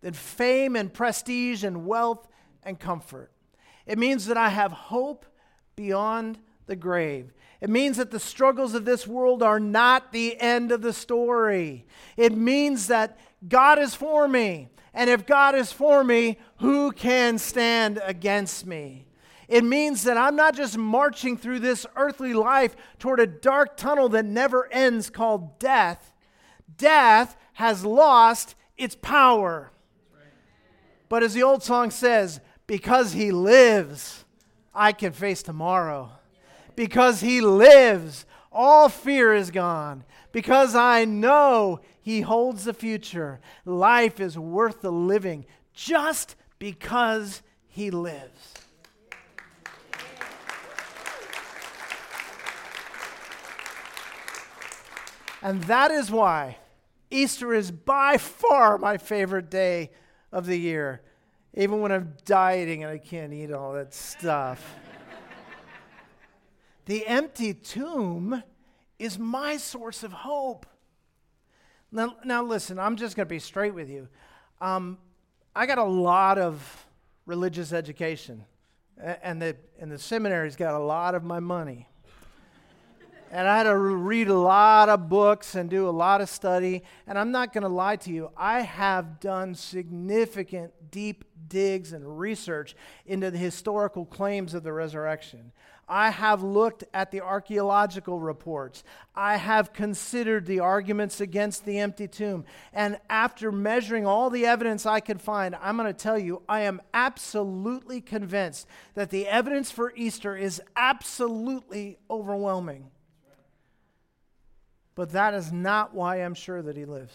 than 0.00 0.14
fame 0.14 0.76
and 0.76 0.90
prestige 0.94 1.62
and 1.62 1.84
wealth 1.84 2.26
and 2.62 2.80
comfort. 2.80 3.30
It 3.84 3.98
means 3.98 4.24
that 4.26 4.38
I 4.38 4.48
have 4.48 4.72
hope 4.72 5.26
beyond 5.76 6.38
the 6.72 6.76
grave. 6.76 7.34
It 7.60 7.68
means 7.68 7.98
that 7.98 8.10
the 8.10 8.18
struggles 8.18 8.74
of 8.74 8.86
this 8.86 9.06
world 9.06 9.42
are 9.42 9.60
not 9.60 10.10
the 10.10 10.40
end 10.40 10.72
of 10.72 10.80
the 10.80 10.94
story. 10.94 11.84
It 12.16 12.34
means 12.34 12.86
that 12.86 13.18
God 13.46 13.78
is 13.78 13.94
for 13.94 14.26
me. 14.26 14.70
And 14.94 15.10
if 15.10 15.26
God 15.26 15.54
is 15.54 15.70
for 15.70 16.02
me, 16.02 16.38
who 16.60 16.90
can 16.90 17.36
stand 17.36 18.00
against 18.02 18.66
me? 18.66 19.04
It 19.48 19.64
means 19.64 20.04
that 20.04 20.16
I'm 20.16 20.34
not 20.34 20.56
just 20.56 20.78
marching 20.78 21.36
through 21.36 21.58
this 21.58 21.84
earthly 21.94 22.32
life 22.32 22.74
toward 22.98 23.20
a 23.20 23.26
dark 23.26 23.76
tunnel 23.76 24.08
that 24.08 24.24
never 24.24 24.72
ends 24.72 25.10
called 25.10 25.58
death. 25.58 26.14
Death 26.78 27.36
has 27.52 27.84
lost 27.84 28.54
its 28.78 28.96
power. 28.96 29.72
But 31.10 31.22
as 31.22 31.34
the 31.34 31.42
old 31.42 31.62
song 31.62 31.90
says, 31.90 32.40
because 32.66 33.12
he 33.12 33.30
lives, 33.30 34.24
I 34.74 34.92
can 34.92 35.12
face 35.12 35.42
tomorrow. 35.42 36.12
Because 36.76 37.20
he 37.20 37.40
lives, 37.40 38.26
all 38.50 38.88
fear 38.88 39.34
is 39.34 39.50
gone. 39.50 40.04
Because 40.32 40.74
I 40.74 41.04
know 41.04 41.80
he 42.00 42.22
holds 42.22 42.64
the 42.64 42.74
future, 42.74 43.40
life 43.64 44.20
is 44.20 44.38
worth 44.38 44.80
the 44.80 44.92
living 44.92 45.44
just 45.74 46.36
because 46.58 47.42
he 47.68 47.90
lives. 47.90 48.54
And 55.42 55.62
that 55.64 55.90
is 55.90 56.10
why 56.10 56.58
Easter 57.10 57.52
is 57.52 57.70
by 57.70 58.16
far 58.16 58.78
my 58.78 58.96
favorite 58.96 59.50
day 59.50 59.90
of 60.30 60.46
the 60.46 60.56
year, 60.56 61.02
even 61.54 61.80
when 61.80 61.92
I'm 61.92 62.14
dieting 62.24 62.84
and 62.84 62.92
I 62.92 62.98
can't 62.98 63.32
eat 63.32 63.52
all 63.52 63.72
that 63.74 63.92
stuff. 63.92 64.76
The 66.86 67.06
empty 67.06 67.54
tomb 67.54 68.42
is 68.98 69.18
my 69.18 69.56
source 69.56 70.02
of 70.02 70.12
hope. 70.12 70.66
Now, 71.90 72.16
now 72.24 72.42
listen, 72.42 72.78
I'm 72.78 72.96
just 72.96 73.16
going 73.16 73.26
to 73.26 73.30
be 73.30 73.38
straight 73.38 73.74
with 73.74 73.90
you. 73.90 74.08
Um, 74.60 74.98
I 75.54 75.66
got 75.66 75.78
a 75.78 75.84
lot 75.84 76.38
of 76.38 76.86
religious 77.26 77.72
education, 77.72 78.44
and 78.96 79.40
the, 79.42 79.56
and 79.78 79.90
the 79.90 79.98
seminary's 79.98 80.56
got 80.56 80.74
a 80.74 80.78
lot 80.78 81.14
of 81.14 81.24
my 81.24 81.40
money 81.40 81.88
and 83.32 83.48
I 83.48 83.56
had 83.56 83.62
to 83.62 83.76
read 83.76 84.28
a 84.28 84.36
lot 84.36 84.90
of 84.90 85.08
books 85.08 85.54
and 85.54 85.70
do 85.70 85.88
a 85.88 85.90
lot 85.90 86.20
of 86.20 86.28
study. 86.28 86.82
And 87.06 87.18
I'm 87.18 87.32
not 87.32 87.54
going 87.54 87.62
to 87.62 87.68
lie 87.68 87.96
to 87.96 88.12
you, 88.12 88.30
I 88.36 88.60
have 88.60 89.20
done 89.20 89.54
significant 89.54 90.72
deep 90.90 91.24
digs 91.48 91.94
and 91.94 92.18
research 92.18 92.76
into 93.06 93.30
the 93.30 93.38
historical 93.38 94.04
claims 94.04 94.52
of 94.52 94.64
the 94.64 94.72
resurrection. 94.74 95.52
I 95.88 96.10
have 96.10 96.42
looked 96.42 96.84
at 96.92 97.10
the 97.10 97.22
archaeological 97.22 98.20
reports. 98.20 98.84
I 99.16 99.38
have 99.38 99.72
considered 99.72 100.44
the 100.44 100.60
arguments 100.60 101.18
against 101.18 101.64
the 101.64 101.78
empty 101.78 102.08
tomb. 102.08 102.44
And 102.72 102.98
after 103.08 103.50
measuring 103.50 104.06
all 104.06 104.28
the 104.28 104.44
evidence 104.44 104.84
I 104.84 105.00
could 105.00 105.22
find, 105.22 105.56
I'm 105.60 105.78
going 105.78 105.88
to 105.88 105.94
tell 105.94 106.18
you, 106.18 106.42
I 106.50 106.60
am 106.60 106.82
absolutely 106.92 108.02
convinced 108.02 108.66
that 108.94 109.08
the 109.08 109.26
evidence 109.26 109.70
for 109.70 109.92
Easter 109.96 110.36
is 110.36 110.60
absolutely 110.76 111.96
overwhelming. 112.10 112.90
But 114.94 115.12
that 115.12 115.34
is 115.34 115.52
not 115.52 115.94
why 115.94 116.16
I'm 116.16 116.34
sure 116.34 116.62
that 116.62 116.76
he 116.76 116.84
lives. 116.84 117.14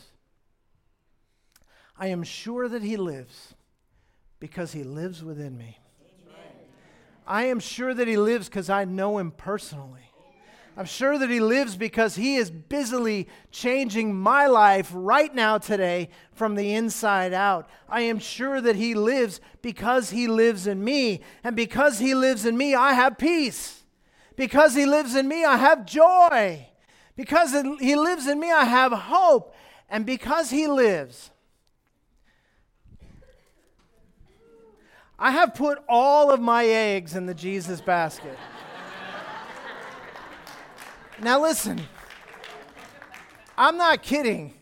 I 1.97 2.07
am 2.07 2.23
sure 2.23 2.67
that 2.67 2.83
he 2.83 2.97
lives 2.97 3.53
because 4.39 4.71
he 4.71 4.83
lives 4.83 5.23
within 5.23 5.57
me. 5.57 5.79
I 7.25 7.45
am 7.45 7.59
sure 7.59 7.93
that 7.93 8.07
he 8.07 8.17
lives 8.17 8.47
because 8.47 8.69
I 8.69 8.85
know 8.85 9.17
him 9.17 9.31
personally. 9.31 10.07
I'm 10.77 10.85
sure 10.85 11.17
that 11.17 11.31
he 11.31 11.39
lives 11.39 11.75
because 11.75 12.15
he 12.15 12.35
is 12.35 12.51
busily 12.51 13.27
changing 13.49 14.13
my 14.13 14.45
life 14.45 14.91
right 14.93 15.33
now, 15.33 15.57
today, 15.57 16.09
from 16.33 16.53
the 16.53 16.75
inside 16.75 17.33
out. 17.33 17.67
I 17.89 18.01
am 18.01 18.19
sure 18.19 18.61
that 18.61 18.75
he 18.75 18.93
lives 18.93 19.41
because 19.63 20.11
he 20.11 20.27
lives 20.27 20.67
in 20.67 20.83
me. 20.83 21.21
And 21.43 21.55
because 21.55 21.97
he 21.97 22.13
lives 22.13 22.45
in 22.45 22.55
me, 22.55 22.75
I 22.75 22.93
have 22.93 23.17
peace. 23.17 23.85
Because 24.35 24.75
he 24.75 24.85
lives 24.85 25.15
in 25.15 25.27
me, 25.27 25.43
I 25.43 25.57
have 25.57 25.83
joy. 25.83 26.69
Because 27.17 27.51
He 27.79 27.95
lives 27.97 28.27
in 28.27 28.39
me, 28.39 28.51
I 28.51 28.63
have 28.63 28.93
hope. 28.93 29.53
And 29.89 30.05
because 30.05 30.51
He 30.51 30.67
lives, 30.67 31.31
I 35.19 35.31
have 35.31 35.55
put 35.55 35.79
all 35.89 36.31
of 36.31 36.39
my 36.39 36.65
eggs 36.65 37.15
in 37.15 37.25
the 37.25 37.33
Jesus 37.33 37.81
basket. 37.81 38.37
now, 41.19 41.41
listen, 41.41 41.81
I'm 43.57 43.77
not 43.77 44.03
kidding. 44.03 44.53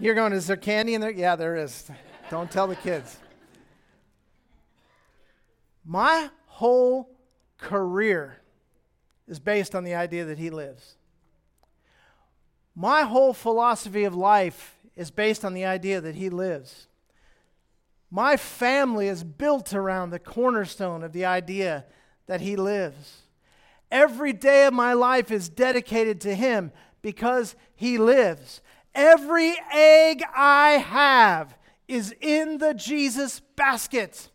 You're 0.00 0.16
going, 0.16 0.32
is 0.32 0.48
there 0.48 0.56
candy 0.56 0.94
in 0.94 1.00
there? 1.00 1.12
Yeah, 1.12 1.36
there 1.36 1.54
is. 1.54 1.88
Don't 2.28 2.50
tell 2.50 2.66
the 2.66 2.74
kids. 2.74 3.18
My 5.84 6.28
whole 6.46 7.08
career 7.58 8.40
is 9.28 9.38
based 9.38 9.76
on 9.76 9.84
the 9.84 9.94
idea 9.94 10.24
that 10.24 10.38
he 10.38 10.50
lives. 10.50 10.96
My 12.74 13.02
whole 13.02 13.32
philosophy 13.32 14.04
of 14.04 14.14
life 14.14 14.76
is 14.96 15.10
based 15.10 15.44
on 15.44 15.54
the 15.54 15.64
idea 15.64 16.00
that 16.00 16.16
He 16.16 16.28
lives. 16.28 16.88
My 18.10 18.36
family 18.36 19.08
is 19.08 19.24
built 19.24 19.72
around 19.72 20.10
the 20.10 20.18
cornerstone 20.18 21.02
of 21.02 21.12
the 21.12 21.24
idea 21.24 21.84
that 22.26 22.40
He 22.40 22.56
lives. 22.56 23.22
Every 23.90 24.32
day 24.32 24.66
of 24.66 24.74
my 24.74 24.92
life 24.92 25.30
is 25.30 25.48
dedicated 25.48 26.20
to 26.22 26.34
Him 26.34 26.72
because 27.02 27.54
He 27.74 27.98
lives. 27.98 28.60
Every 28.94 29.56
egg 29.72 30.22
I 30.34 30.72
have 30.72 31.56
is 31.86 32.14
in 32.20 32.58
the 32.58 32.74
Jesus 32.74 33.40
basket. 33.56 34.30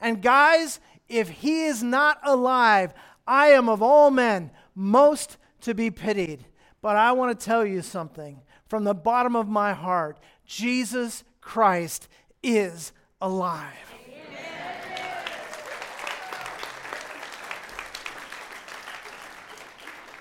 And 0.00 0.22
guys, 0.22 0.80
if 1.08 1.28
He 1.28 1.64
is 1.64 1.82
not 1.82 2.18
alive, 2.24 2.92
I 3.26 3.48
am 3.48 3.68
of 3.68 3.82
all 3.82 4.10
men 4.10 4.50
most 4.74 5.36
to 5.62 5.74
be 5.74 5.90
pitied. 5.90 6.44
But 6.80 6.96
I 6.96 7.12
want 7.12 7.38
to 7.38 7.44
tell 7.44 7.66
you 7.66 7.82
something 7.82 8.40
from 8.66 8.84
the 8.84 8.94
bottom 8.94 9.34
of 9.34 9.48
my 9.48 9.72
heart 9.72 10.18
Jesus 10.44 11.24
Christ 11.40 12.08
is 12.42 12.92
alive. 13.20 13.74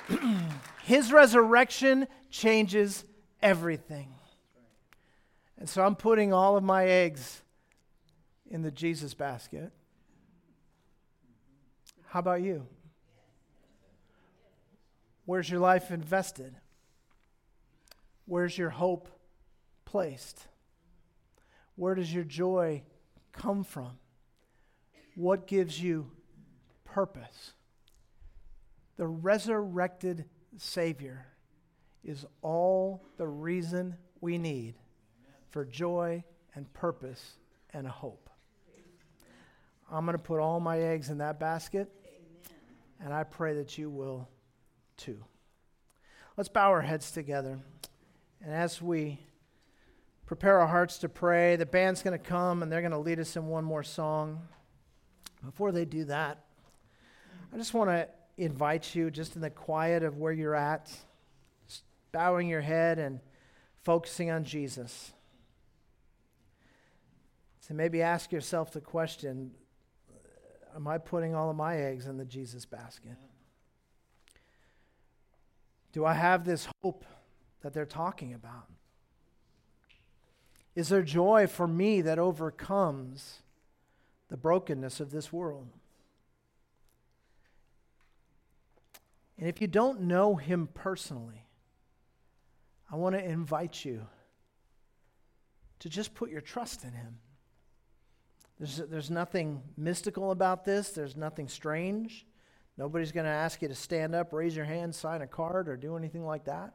His 0.83 1.11
resurrection 1.11 2.07
changes 2.29 3.03
everything. 3.41 4.13
And 5.57 5.67
so 5.67 5.83
I'm 5.83 5.95
putting 5.95 6.33
all 6.33 6.55
of 6.55 6.63
my 6.63 6.85
eggs 6.85 7.41
in 8.49 8.61
the 8.61 8.71
Jesus 8.71 9.13
basket. 9.13 9.71
How 12.07 12.19
about 12.19 12.41
you? 12.41 12.65
Where's 15.27 15.49
your 15.49 15.59
life 15.59 15.91
invested? 15.91 16.55
Where's 18.27 18.57
your 18.57 18.69
hope 18.69 19.09
placed? 19.83 20.47
Where 21.75 21.95
does 21.95 22.13
your 22.13 22.23
joy 22.23 22.83
come 23.33 23.65
from? 23.65 23.99
What 25.15 25.45
gives 25.45 25.83
you 25.83 26.09
purpose? 26.85 27.51
The 28.95 29.05
resurrected 29.05 30.23
Savior 30.55 31.25
is 32.05 32.25
all 32.41 33.03
the 33.17 33.27
reason 33.27 33.97
we 34.21 34.37
need 34.37 34.75
for 35.49 35.65
joy 35.65 36.23
and 36.55 36.71
purpose 36.71 37.33
and 37.73 37.85
hope. 37.85 38.29
I'm 39.91 40.05
going 40.05 40.17
to 40.17 40.23
put 40.23 40.39
all 40.39 40.61
my 40.61 40.79
eggs 40.79 41.09
in 41.09 41.17
that 41.17 41.37
basket, 41.37 41.89
and 43.03 43.13
I 43.13 43.25
pray 43.25 43.55
that 43.55 43.77
you 43.77 43.89
will 43.89 44.29
2. 44.97 45.23
Let's 46.35 46.49
bow 46.49 46.69
our 46.69 46.81
heads 46.81 47.11
together. 47.11 47.59
And 48.41 48.53
as 48.53 48.81
we 48.81 49.19
prepare 50.27 50.59
our 50.59 50.67
hearts 50.67 50.99
to 50.99 51.09
pray. 51.09 51.55
The 51.55 51.65
band's 51.65 52.03
going 52.03 52.17
to 52.17 52.23
come 52.23 52.61
and 52.61 52.71
they're 52.71 52.81
going 52.81 52.91
to 52.91 52.99
lead 52.99 53.19
us 53.19 53.35
in 53.35 53.47
one 53.47 53.63
more 53.63 53.81
song. 53.81 54.41
Before 55.43 55.71
they 55.71 55.85
do 55.85 56.03
that, 56.05 56.43
I 57.51 57.57
just 57.57 57.73
want 57.73 57.89
to 57.89 58.07
invite 58.37 58.93
you, 58.93 59.09
just 59.09 59.35
in 59.35 59.41
the 59.41 59.49
quiet 59.49 60.03
of 60.03 60.17
where 60.17 60.33
you're 60.33 60.53
at, 60.53 60.91
just 61.67 61.83
bowing 62.11 62.47
your 62.49 62.61
head 62.61 62.99
and 62.99 63.21
focusing 63.83 64.29
on 64.29 64.43
Jesus. 64.43 65.13
To 67.67 67.73
maybe 67.73 68.01
ask 68.01 68.31
yourself 68.31 68.71
the 68.71 68.81
question 68.81 69.51
Am 70.75 70.87
I 70.87 70.99
putting 70.99 71.33
all 71.33 71.49
of 71.49 71.55
my 71.55 71.77
eggs 71.77 72.05
in 72.05 72.17
the 72.17 72.25
Jesus 72.25 72.65
basket? 72.65 73.17
Do 75.93 76.05
I 76.05 76.13
have 76.13 76.45
this 76.45 76.67
hope 76.83 77.05
that 77.61 77.73
they're 77.73 77.85
talking 77.85 78.33
about? 78.33 78.67
Is 80.75 80.89
there 80.89 81.01
joy 81.01 81.47
for 81.47 81.67
me 81.67 82.01
that 82.01 82.19
overcomes 82.19 83.41
the 84.29 84.37
brokenness 84.37 84.99
of 84.99 85.09
this 85.09 85.33
world? 85.33 85.69
And 89.39 89.49
if 89.49 89.59
you 89.59 89.67
don't 89.67 90.01
know 90.01 90.35
him 90.35 90.69
personally, 90.73 91.47
I 92.91 92.95
want 92.95 93.15
to 93.15 93.23
invite 93.23 93.83
you 93.83 94.05
to 95.79 95.89
just 95.89 96.13
put 96.13 96.29
your 96.29 96.41
trust 96.41 96.83
in 96.83 96.91
him. 96.91 97.17
There's, 98.59 98.77
there's 98.77 99.09
nothing 99.09 99.63
mystical 99.77 100.29
about 100.29 100.63
this, 100.63 100.89
there's 100.91 101.15
nothing 101.15 101.47
strange. 101.47 102.26
Nobody's 102.77 103.11
going 103.11 103.25
to 103.25 103.31
ask 103.31 103.61
you 103.61 103.67
to 103.67 103.75
stand 103.75 104.13
up, 104.13 104.31
raise 104.31 104.55
your 104.55 104.65
hand, 104.65 104.93
sign 104.93 105.21
a 105.21 105.27
card, 105.27 105.67
or 105.67 105.75
do 105.75 105.97
anything 105.97 106.25
like 106.25 106.45
that. 106.45 106.73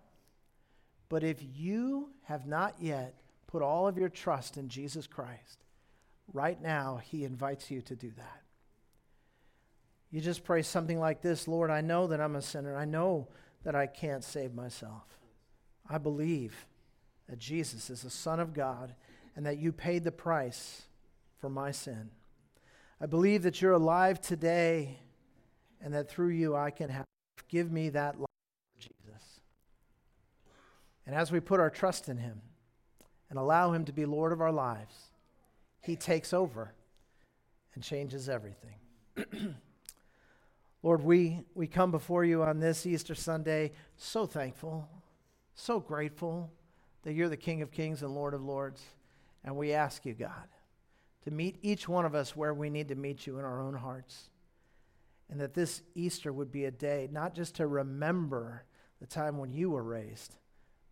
But 1.09 1.23
if 1.23 1.39
you 1.55 2.11
have 2.25 2.47
not 2.47 2.77
yet 2.81 3.15
put 3.47 3.63
all 3.63 3.87
of 3.87 3.99
your 3.99 4.09
trust 4.09 4.57
in 4.57 4.69
Jesus 4.69 5.07
Christ, 5.07 5.65
right 6.33 6.61
now, 6.61 7.01
He 7.03 7.25
invites 7.25 7.71
you 7.71 7.83
to 7.83 7.95
do 7.95 8.11
that. 8.17 8.43
You 10.11 10.21
just 10.21 10.45
pray 10.45 10.63
something 10.63 10.99
like 10.99 11.23
this 11.23 11.47
Lord, 11.47 11.71
I 11.71 11.81
know 11.81 12.07
that 12.09 12.21
I'm 12.21 12.37
a 12.37 12.43
sinner. 12.43 12.77
I 12.77 12.85
know 12.85 13.29
that 13.65 13.75
I 13.75 13.87
can't 13.87 14.25
save 14.25 14.55
myself. 14.55 15.05
I 15.89 15.99
believe 15.99 16.67
that 17.29 17.39
Jesus 17.39 17.91
is 17.91 18.03
the 18.03 18.11
Son 18.11 18.41
of 18.41 18.55
God 18.55 18.95
and 19.37 19.47
that 19.47 19.59
you 19.59 19.73
paid 19.73 20.05
the 20.05 20.13
price 20.13 20.83
for 21.39 21.49
my 21.49 21.71
sin. 21.71 22.11
I 23.01 23.07
believe 23.07 23.43
that 23.43 23.61
you're 23.61 23.73
alive 23.73 24.21
today 24.21 24.99
and 25.83 25.93
that 25.95 26.09
through 26.09 26.31
you 26.31 26.55
I 26.57 26.71
can 26.71 26.91
have. 26.91 27.05
Give 27.49 27.71
me 27.71 27.91
that 27.91 28.19
life, 28.19 28.27
Jesus. 28.79 29.41
And 31.07 31.15
as 31.15 31.31
we 31.33 31.41
put 31.41 31.61
our 31.61 31.71
trust 31.71 32.09
in 32.09 32.17
Him 32.17 32.41
and 33.29 33.39
allow 33.39 33.73
Him 33.73 33.85
to 33.85 33.93
be 33.93 34.07
Lord 34.07 34.33
of 34.33 34.41
our 34.41 34.53
lives, 34.53 35.11
He 35.81 35.97
takes 35.97 36.33
over 36.33 36.73
and 37.75 37.83
changes 37.83 38.29
everything. 38.29 38.77
Lord, 40.83 41.03
we, 41.03 41.41
we 41.55 41.67
come 41.67 41.91
before 41.91 42.25
you 42.25 42.43
on 42.43 42.59
this 42.59 42.87
Easter 42.87 43.15
Sunday 43.15 43.73
so 43.97 44.27
thankful, 44.27 44.89
so 45.55 45.79
grateful 45.79 46.51
that 47.03 47.13
you're 47.13 47.29
the 47.29 47.37
King 47.37 47.63
of 47.63 47.71
Kings 47.71 48.03
and 48.03 48.15
Lord 48.15 48.35
of 48.35 48.43
Lords. 48.43 48.83
And 49.45 49.57
we 49.57 49.73
ask 49.73 50.05
you, 50.07 50.15
God, 50.15 50.49
to 51.25 51.31
meet 51.31 51.57
each 51.63 51.89
one 51.89 52.05
of 52.05 52.15
us 52.15 52.37
where 52.37 52.55
we 52.55 52.71
need 52.71 52.89
to 52.89 52.95
meet 52.95 53.27
you 53.27 53.39
in 53.39 53.45
our 53.45 53.61
own 53.61 53.75
hearts. 53.75 54.31
And 55.33 55.41
that 55.41 55.55
this 55.55 55.81
Easter 55.95 56.31
would 56.31 56.53
be 56.53 56.67
a 56.67 56.71
day 56.71 57.09
not 57.11 57.35
just 57.35 57.57
to 57.57 57.67
remember 57.67 58.65
the 59.01 59.07
time 59.07 59.39
when 59.39 59.51
you 59.51 59.71
were 59.71 59.83
raised, 59.83 60.37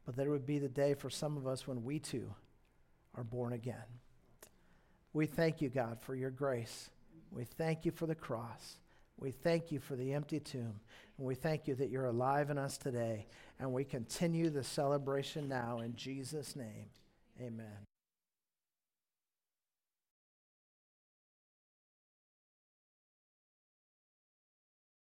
but 0.06 0.16
that 0.16 0.26
it 0.26 0.30
would 0.30 0.46
be 0.46 0.58
the 0.58 0.66
day 0.66 0.94
for 0.94 1.10
some 1.10 1.36
of 1.36 1.46
us 1.46 1.68
when 1.68 1.84
we 1.84 1.98
too 1.98 2.34
are 3.14 3.22
born 3.22 3.52
again. 3.52 3.84
We 5.12 5.26
thank 5.26 5.60
you, 5.60 5.68
God, 5.68 5.98
for 6.00 6.14
your 6.14 6.30
grace. 6.30 6.88
We 7.30 7.44
thank 7.44 7.84
you 7.84 7.92
for 7.92 8.06
the 8.06 8.14
cross. 8.14 8.78
We 9.18 9.30
thank 9.30 9.70
you 9.70 9.78
for 9.78 9.94
the 9.94 10.14
empty 10.14 10.40
tomb. 10.40 10.80
And 11.18 11.26
we 11.26 11.34
thank 11.34 11.68
you 11.68 11.74
that 11.74 11.90
you're 11.90 12.06
alive 12.06 12.48
in 12.48 12.56
us 12.56 12.78
today. 12.78 13.26
And 13.58 13.74
we 13.74 13.84
continue 13.84 14.48
the 14.48 14.64
celebration 14.64 15.48
now 15.48 15.80
in 15.80 15.94
Jesus' 15.96 16.56
name. 16.56 16.86
Amen. 17.38 17.89